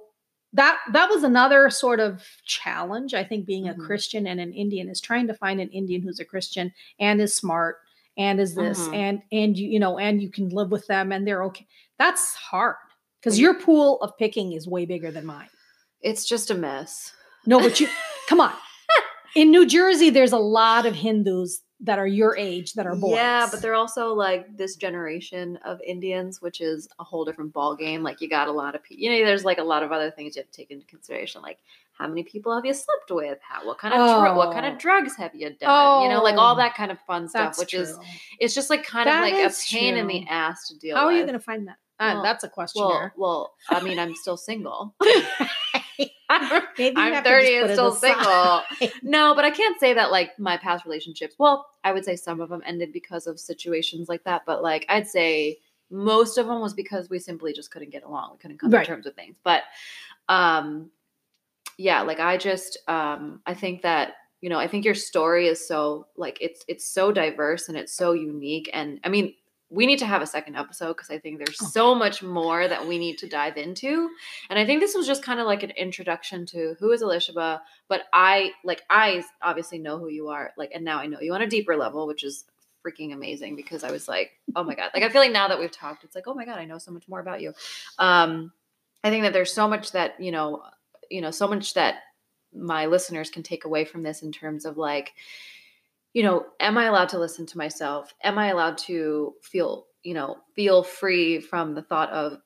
[0.56, 3.14] that that was another sort of challenge.
[3.14, 3.72] I think being Mhm.
[3.72, 7.22] a Christian and an Indian is trying to find an Indian who's a Christian and
[7.22, 7.78] is smart
[8.18, 8.94] and is this Mhm.
[8.96, 11.68] and and you you know and you can live with them and they're okay.
[12.00, 12.76] That's hard
[13.20, 15.50] because your pool of picking is way bigger than mine.
[16.02, 17.14] it's just a mess
[17.48, 17.88] No, but you
[18.28, 18.54] come on.
[19.36, 23.12] In New Jersey, there's a lot of Hindus that are your age that are boys.
[23.16, 27.76] Yeah, but they're also like this generation of Indians, which is a whole different ball
[27.76, 28.02] game.
[28.02, 30.10] Like you got a lot of people, you know, there's like a lot of other
[30.10, 31.60] things you have to take into consideration, like
[31.98, 33.40] how many people have you slept with?
[33.42, 34.70] How what kind of dr- what kind Oh.
[34.72, 36.04] of drugs have you done?
[36.04, 37.98] you know, like all Oh, that kind of fun stuff, that's which is
[38.40, 41.06] it's just like kind That of like a pain in the ass to deal How
[41.06, 41.78] are you going to find that?
[42.00, 42.82] Uh, Well- that's a question.
[42.84, 44.94] well, well, I mean, I'm still single.
[46.78, 48.62] Maybe I'm have to 30 just and still single.
[49.04, 51.36] No, but I can't say that like my past relationships.
[51.38, 54.86] Well, I would say some of them ended because of situations like that, but like
[54.90, 55.60] I'd say
[55.92, 58.32] most of them was because we simply just couldn't get along.
[58.34, 58.82] We couldn't come Right.
[58.86, 59.38] to terms with things.
[59.44, 59.64] But
[60.30, 60.90] um
[61.78, 65.66] yeah, like I just um I think that you know, I think your story is
[65.68, 69.34] so like it's it's so diverse and it's so unique and I mean
[69.72, 71.70] we need to have a second episode because I think there's Okay.
[71.72, 74.10] so much more that we need to dive into.
[74.50, 77.62] And I think this was just kind of like an introduction to who is Elisheba,
[77.88, 81.34] but I like I obviously know who you are, like, and now I know you
[81.34, 82.46] on a deeper level, which is
[82.86, 85.60] freaking amazing because I was like, oh my god, like I feel like now that
[85.60, 87.54] we've talked, it's like, oh my god, I know so much more about you.
[87.98, 88.52] Um,
[89.04, 90.62] I think that there's so much that you know,
[91.10, 91.96] you know, so much that
[92.54, 95.14] my listeners can take away from this in terms of like
[96.16, 98.14] you know am i allowed to listen to myself?
[98.24, 102.38] Am i allowed to feel you know feel free from the thought of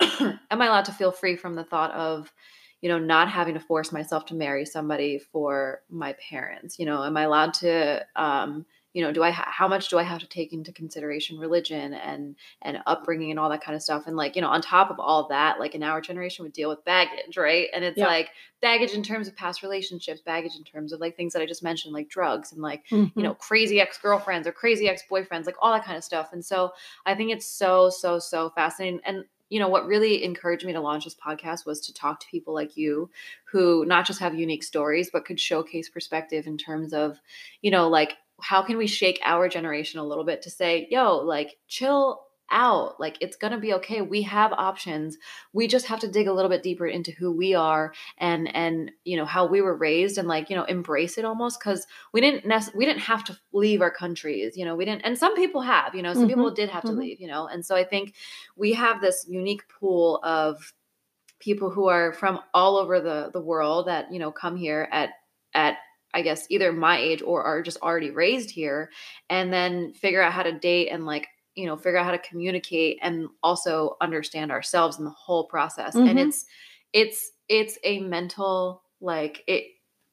[0.20, 2.32] am i allowed to feel free from the thought of
[2.80, 6.78] you know not having to force myself to marry somebody for my parents?
[6.78, 8.64] You know am i allowed to um
[8.94, 11.94] you know do i ha- how much do i have to take into consideration religion
[11.94, 14.90] and and upbringing and all that kind of stuff and like you know on top
[14.90, 18.06] of all that like in our generation would deal with baggage right and it's Yeah.
[18.06, 18.30] like
[18.60, 21.62] baggage in terms of past relationships baggage in terms of like things that i just
[21.62, 23.12] mentioned like drugs and like Mhm.
[23.16, 26.72] you know crazy ex-girlfriends or crazy ex-boyfriends like all that kind of stuff and so
[27.06, 30.80] i think it's so so so fascinating and you know what really encouraged me to
[30.80, 33.10] launch this podcast was to talk to people like you
[33.44, 37.20] who not just have unique stories but could showcase perspective in terms of
[37.60, 41.18] you know like how can we shake our generation a little bit to say yo
[41.18, 42.20] like chill
[42.52, 43.00] out.
[43.00, 44.02] Like it's going to be okay.
[44.02, 45.16] We have options.
[45.52, 48.92] We just have to dig a little bit deeper into who we are and and
[49.04, 52.20] you know how we were raised and like you know embrace it almost because we
[52.20, 55.34] didn't nec- we didn't have to leave our countries you know we didn't and some
[55.34, 56.98] people have you know some people did have to mhm.
[56.98, 58.14] leave you know and so i think
[58.56, 60.74] we have this unique pool of
[61.40, 65.10] people who are from all over the the world that you know come here at
[66.14, 68.90] I guess either my age or are just already raised here
[69.30, 72.18] and then figure out how to date and like you know figure out how to
[72.18, 76.22] communicate and also understand ourselves in the whole process and Mhm.
[76.26, 76.44] it's
[76.92, 79.64] it's it's a mental like it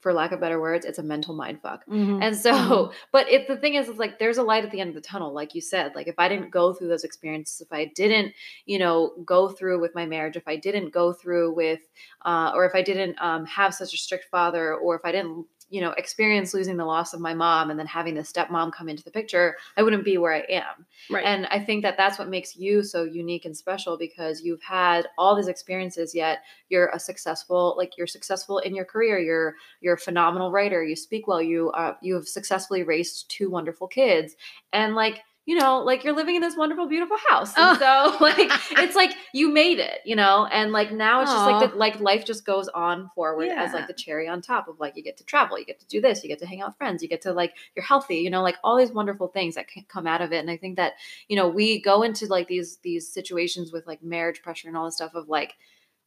[0.02, 2.24] for lack of better words it's a mental mind fuck Mhm.
[2.24, 2.94] and so, Mhm.
[3.12, 5.02] but it the thing is, it's like there's a light at the end of the
[5.02, 5.94] tunnel, like you said.
[5.96, 8.34] Like if I didn't go through those experiences, if I didn't,
[8.66, 11.82] you know, go through with my marriage, if I didn't go through with,
[12.26, 15.46] uh, or if I didn't um, have such a strict father, or if I didn't,
[15.70, 18.90] you know, experience losing the loss of my mom and then having the stepmom come
[18.90, 20.86] into the picture, I wouldn't be where I am.
[21.10, 21.24] right.
[21.24, 25.08] And I think that that's what makes you so unique and special because you've had
[25.18, 26.40] all these experiences, yet
[26.70, 29.20] you're a successful, like you're successful in your career.
[29.20, 30.84] You're you're a phenomenal writer.
[30.84, 31.42] You speak well.
[31.42, 34.36] You uh, you have successfully raised two wonderful kids,
[34.74, 37.56] and like you know, like you're living in this wonderful, beautiful house.
[37.58, 38.12] And oh.
[38.12, 41.60] so like it's like you made it, you know, and like now it's just like
[41.62, 44.96] that, like life just goes on forward as like the cherry on top of like
[44.96, 46.78] you get to travel, you get to do this, you get to hang out with
[46.78, 49.68] friends, you get to like you're healthy, you know, like all these wonderful things that
[49.68, 50.38] can come out of it.
[50.38, 50.94] And I think that
[51.28, 54.86] you know we go into like these these situations with like marriage pressure and all
[54.86, 55.56] this stuff of like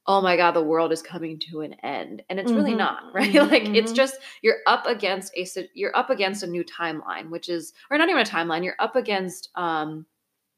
[0.07, 2.23] oh my god the world is coming to an end.
[2.29, 3.33] And it's really Mhm, not right?
[3.33, 3.95] Mhm, like it's mhm.
[3.95, 8.09] just you're up against a you're up against a new timeline which is or not
[8.09, 10.07] even a timeline you're up against um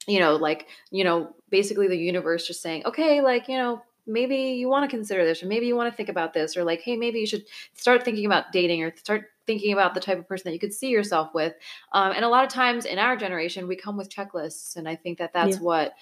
[0.06, 4.36] you know like you know basically the universe just saying okay like you know maybe
[4.36, 6.80] you want to consider this or maybe you want to think about this or like
[6.82, 10.28] hey maybe you should start thinking about dating or start thinking about the type of
[10.28, 11.52] person that you could see yourself with.
[11.92, 14.96] Um, and a lot of times in our generation we come with checklists and i
[14.96, 15.60] think that that's Yeah.
[15.60, 15.94] what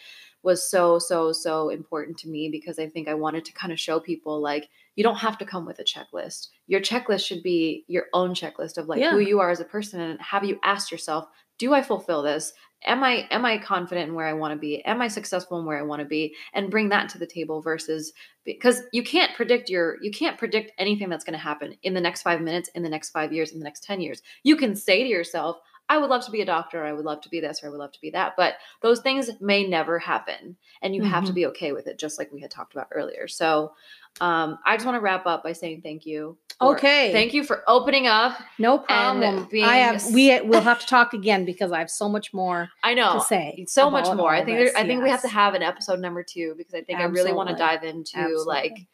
[0.43, 3.79] was so so so important to me because i think i wanted to kind of
[3.81, 6.49] show people like you don't have to come with a checklist.
[6.67, 9.13] Your checklist should be your own checklist of like Yeah.
[9.13, 11.29] who you are as a person and have you asked yourself
[11.59, 12.53] do i fulfill this?
[12.85, 14.85] Am i am i confident in where i want to be?
[14.85, 16.35] Am i successful in where i want to be?
[16.55, 18.13] And bring that to the table versus
[18.45, 22.01] because you can't predict your you can't predict anything that's going to happen in the
[22.01, 24.23] next 5 minutes in the next 5 years in the next 10 years.
[24.43, 25.59] You can say to yourself
[25.89, 27.71] i would love to be a doctor i would love to be this or i
[27.71, 31.33] would love to be that but those things may never happen and you have to
[31.33, 31.35] Mhm.
[31.35, 33.73] be okay with it just like we had talked about earlier so
[34.21, 37.11] um, i just want to wrap up by saying thank you Okay.
[37.13, 39.49] thank you for opening up no problem.
[39.61, 42.95] I have we will have to talk again because I have so much more i
[42.95, 43.65] know to say.
[43.67, 44.33] so much more.
[44.33, 46.83] I think there, I think we have to have an episode number two because I
[46.83, 48.45] think I really want to dive into Absolutely.
[48.47, 48.87] like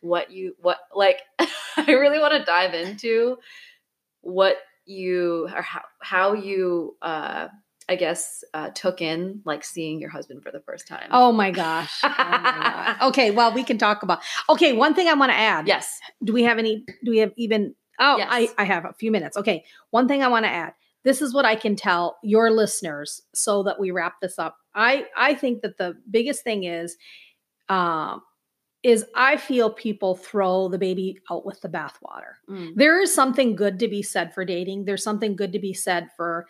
[0.00, 3.38] what you what like I really want to dive into
[4.20, 4.56] what
[4.88, 7.48] you or how how you uh
[7.90, 11.08] I guess uh took in like seeing your husband for the first time.
[11.10, 12.00] Oh my gosh.
[12.02, 12.96] Oh my.
[13.08, 14.20] Okay, well we can talk about.
[14.48, 15.66] Okay, one thing I want to add.
[15.68, 15.98] yes.
[16.24, 18.28] Do we have any do we have even Oh, Yes.
[18.30, 19.36] I I have a few minutes.
[19.36, 19.64] Okay.
[19.90, 20.72] One thing I want to add.
[21.04, 24.56] This is what I can tell your listeners so that we wrap this up.
[24.74, 26.96] I I think that the biggest thing is
[27.68, 28.22] um
[28.84, 32.34] is I feel people throw the baby out with the bathwater.
[32.48, 32.74] Mm.
[32.76, 36.08] there is something good to be said for dating there's something good to be said
[36.16, 36.46] for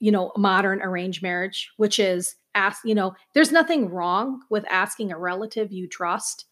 [0.00, 5.10] you know, modern arranged marriage, which is ask, you know, there's nothing wrong with asking
[5.12, 6.44] a relative you trust,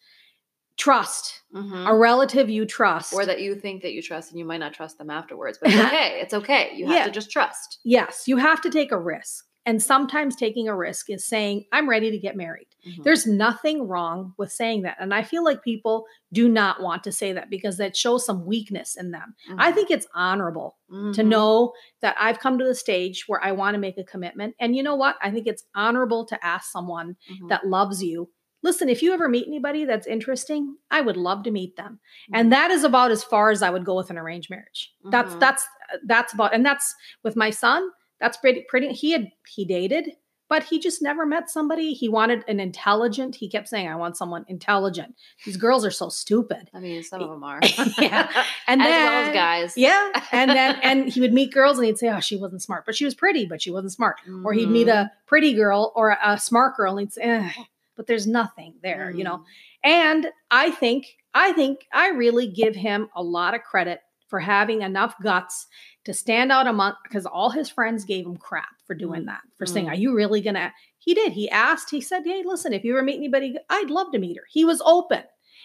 [0.79, 1.87] trust Mhm.
[1.89, 3.13] a relative you trust.
[3.13, 5.59] or that you think that you trust and you might not trust them afterwards.
[5.61, 6.21] But it's okay.
[6.21, 6.71] It's okay.
[6.75, 7.05] You have Yeah.
[7.05, 7.79] to just trust.
[7.85, 9.45] yes, you have to take a risk.
[9.65, 12.67] And sometimes taking a risk is saying, I'm ready to get married.
[12.85, 13.05] Mhm.
[13.05, 14.97] There's nothing wrong with saying that.
[14.99, 18.45] And I feel like people do not want to say that because that shows some
[18.45, 19.37] weakness in them.
[19.59, 19.75] I Mhm.
[19.75, 21.27] think it's honorable to Mhm.
[21.27, 24.57] know that I've come to the stage where I want to make a commitment.
[24.59, 25.17] And you know what?
[25.23, 27.49] I think it's honorable to ask someone Mhm.
[27.49, 28.31] that loves you.
[28.65, 31.99] Listen, if you ever meet anybody that's interesting, I would love to meet them.
[32.33, 34.93] And that is about as far as I would go with an arranged marriage.
[35.05, 35.41] That's Mhm.
[35.41, 35.67] that's
[36.05, 37.89] that's about and that's with my son.
[38.23, 40.13] That's pretty pretty he had he dated,
[40.49, 41.93] but he just never met somebody.
[41.93, 43.35] He wanted an intelligent.
[43.37, 45.15] He kept saying, I want someone intelligent.
[45.45, 46.71] These girls are so stupid.
[46.73, 47.61] I mean, some of them are.
[47.99, 48.31] Yeah.
[48.69, 49.77] And as then well as guys.
[49.77, 50.11] yeah.
[50.31, 52.95] And then and he would meet girls and he'd say, Oh, she wasn't smart, but
[52.95, 54.17] she was pretty, but she wasn't smart.
[54.45, 57.51] Or he'd meet a pretty girl or a smart girl and he'd say, "Eh,
[57.97, 59.39] but there's nothing there, you know.
[59.39, 59.45] Mhm.
[59.85, 64.01] And I think, I think I really give him a lot of credit
[64.33, 65.67] for having enough guts
[66.07, 69.27] to stand out among because all his friends gave him crap for doing Mm.
[69.27, 69.91] that, for saying, Mm.
[69.91, 70.73] Are you really gonna?
[70.97, 71.33] He did.
[71.35, 74.39] He asked, he said, Hey, listen, if you ever meet anybody, I'd love to meet
[74.39, 74.45] her.
[74.51, 75.23] He was open.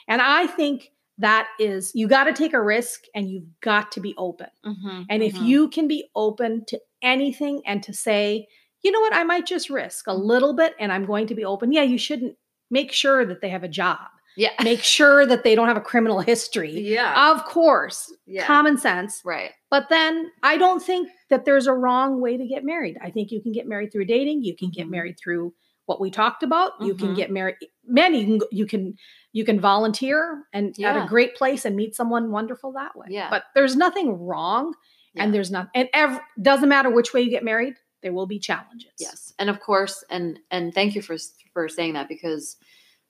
[0.10, 4.02] And I think that is you got to take a risk and you've got to
[4.02, 4.48] be open.
[4.66, 5.06] Mhm.
[5.10, 5.46] And if Mhm.
[5.48, 8.50] you can be open to anything and to say,
[8.82, 10.24] you know what, I might just risk a Mm-hmm.
[10.28, 11.72] little bit and I'm going to be open.
[11.72, 12.36] Yeah, you shouldn't
[12.70, 14.10] make sure that they have a job.
[14.38, 16.72] Yeah, Make sure that they don't have a criminal history.
[16.72, 19.22] yeah, Of course, yeah, common sense.
[19.26, 19.52] right.
[19.70, 22.98] But then I don't think that there's a wrong way to get married.
[23.02, 24.44] I think you can get married through dating.
[24.44, 24.92] You can get Mhm.
[24.92, 25.54] married through
[25.88, 26.74] what we talked about.
[26.82, 27.16] You can Mhm.
[27.18, 27.56] get married.
[27.86, 28.96] Men, you can you can
[29.34, 33.08] you can volunteer and at a great place and meet someone wonderful that way.
[33.10, 33.30] Yeah.
[33.30, 34.74] But there's nothing wrong,
[35.16, 35.70] and there's not.
[35.76, 37.76] And ev- doesn't matter which way you get married.
[38.02, 38.92] There will be challenges.
[39.00, 41.16] Yes, and of course, and and thank you for
[41.54, 42.56] for saying that because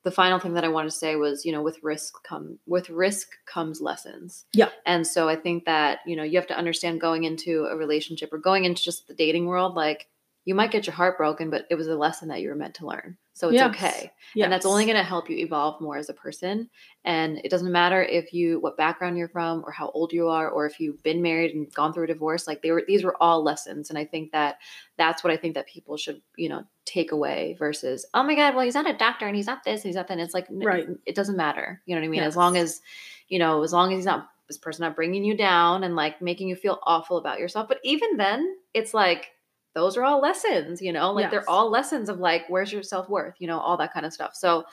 [0.07, 2.89] the final thing that I wanted to say was, you know, with risk come with
[2.89, 4.45] risk comes lessons.
[4.53, 4.69] Yeah.
[4.85, 8.31] And so I think that you know you have to understand going into a relationship
[8.31, 10.07] or going into just the dating world, like
[10.45, 12.75] you might get your heart broken, but it was a lesson that you were meant
[12.75, 13.17] to learn.
[13.37, 13.69] So it's Yes.
[13.75, 14.11] okay.
[14.45, 16.69] and that's only going to help you evolve more as a person
[17.05, 20.49] and it doesn't matter if you what background you're from or how old you are
[20.49, 23.15] or if you've been married and gone through a divorce like they were these were
[23.21, 24.57] all lessons and i think that
[24.97, 28.55] that's what i think that people should you know take away versus oh my god
[28.55, 30.33] well he's not a doctor and he's not this and he's not that and it's
[30.33, 30.87] like Right.
[31.05, 32.29] it doesn't matter you know what i mean Yes.
[32.29, 32.81] as long as
[33.29, 36.21] you know as long as he's not this person not bringing you down and like
[36.21, 39.31] making you feel awful about yourself but even then it's like
[39.75, 41.31] those are all lessons, you know, like Yes.
[41.31, 44.13] they're all lessons of like, where's your self worth, you know, all that kind of
[44.13, 44.33] stuff.
[44.35, 44.63] So,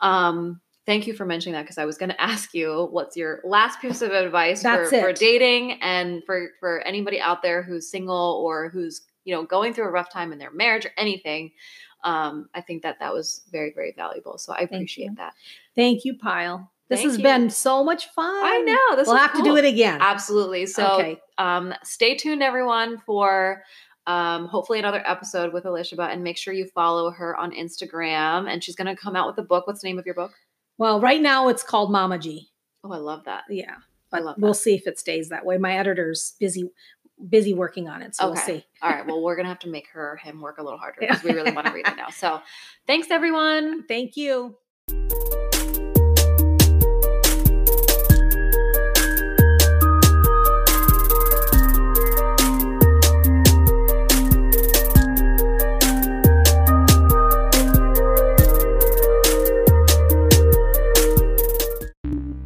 [0.00, 3.40] um, thank you for mentioning that because I was going to ask you what's your
[3.44, 8.42] last piece of advice for, for dating and for for anybody out there who's single
[8.44, 11.52] or who's you know going through a rough time in their marriage or anything.
[12.02, 14.38] Um, I think that that was very very valuable.
[14.38, 15.14] So I appreciate you.
[15.16, 15.34] that.
[15.76, 16.66] Thank you, Payal.
[16.88, 17.22] This Thank has you.
[17.22, 18.24] been so much fun.
[18.26, 19.98] I know this We'll have to do it again.
[20.00, 20.66] Absolutely.
[20.66, 21.20] So Okay.
[21.38, 23.62] um, stay tuned, everyone, for
[24.10, 28.50] um, hopefully another episode with Elisheba, and make sure you follow her on Instagram.
[28.50, 29.66] And she's going to come out with a book.
[29.66, 30.32] What's the name of your book?
[30.78, 32.48] Well, right now it's called Mama G.
[32.82, 33.44] Oh, I love that.
[33.48, 33.76] Yeah.
[34.12, 35.56] I love we'll see if it stays that way.
[35.58, 36.68] My editor's busy
[37.28, 38.64] busy working on it, so we'll see.
[38.82, 39.06] All right.
[39.06, 41.32] Well, we're going to have to make her him work a little harder because we
[41.32, 42.08] really want to read it now.
[42.10, 42.40] So,
[42.88, 43.84] thanks, everyone.
[43.86, 44.56] Thank you.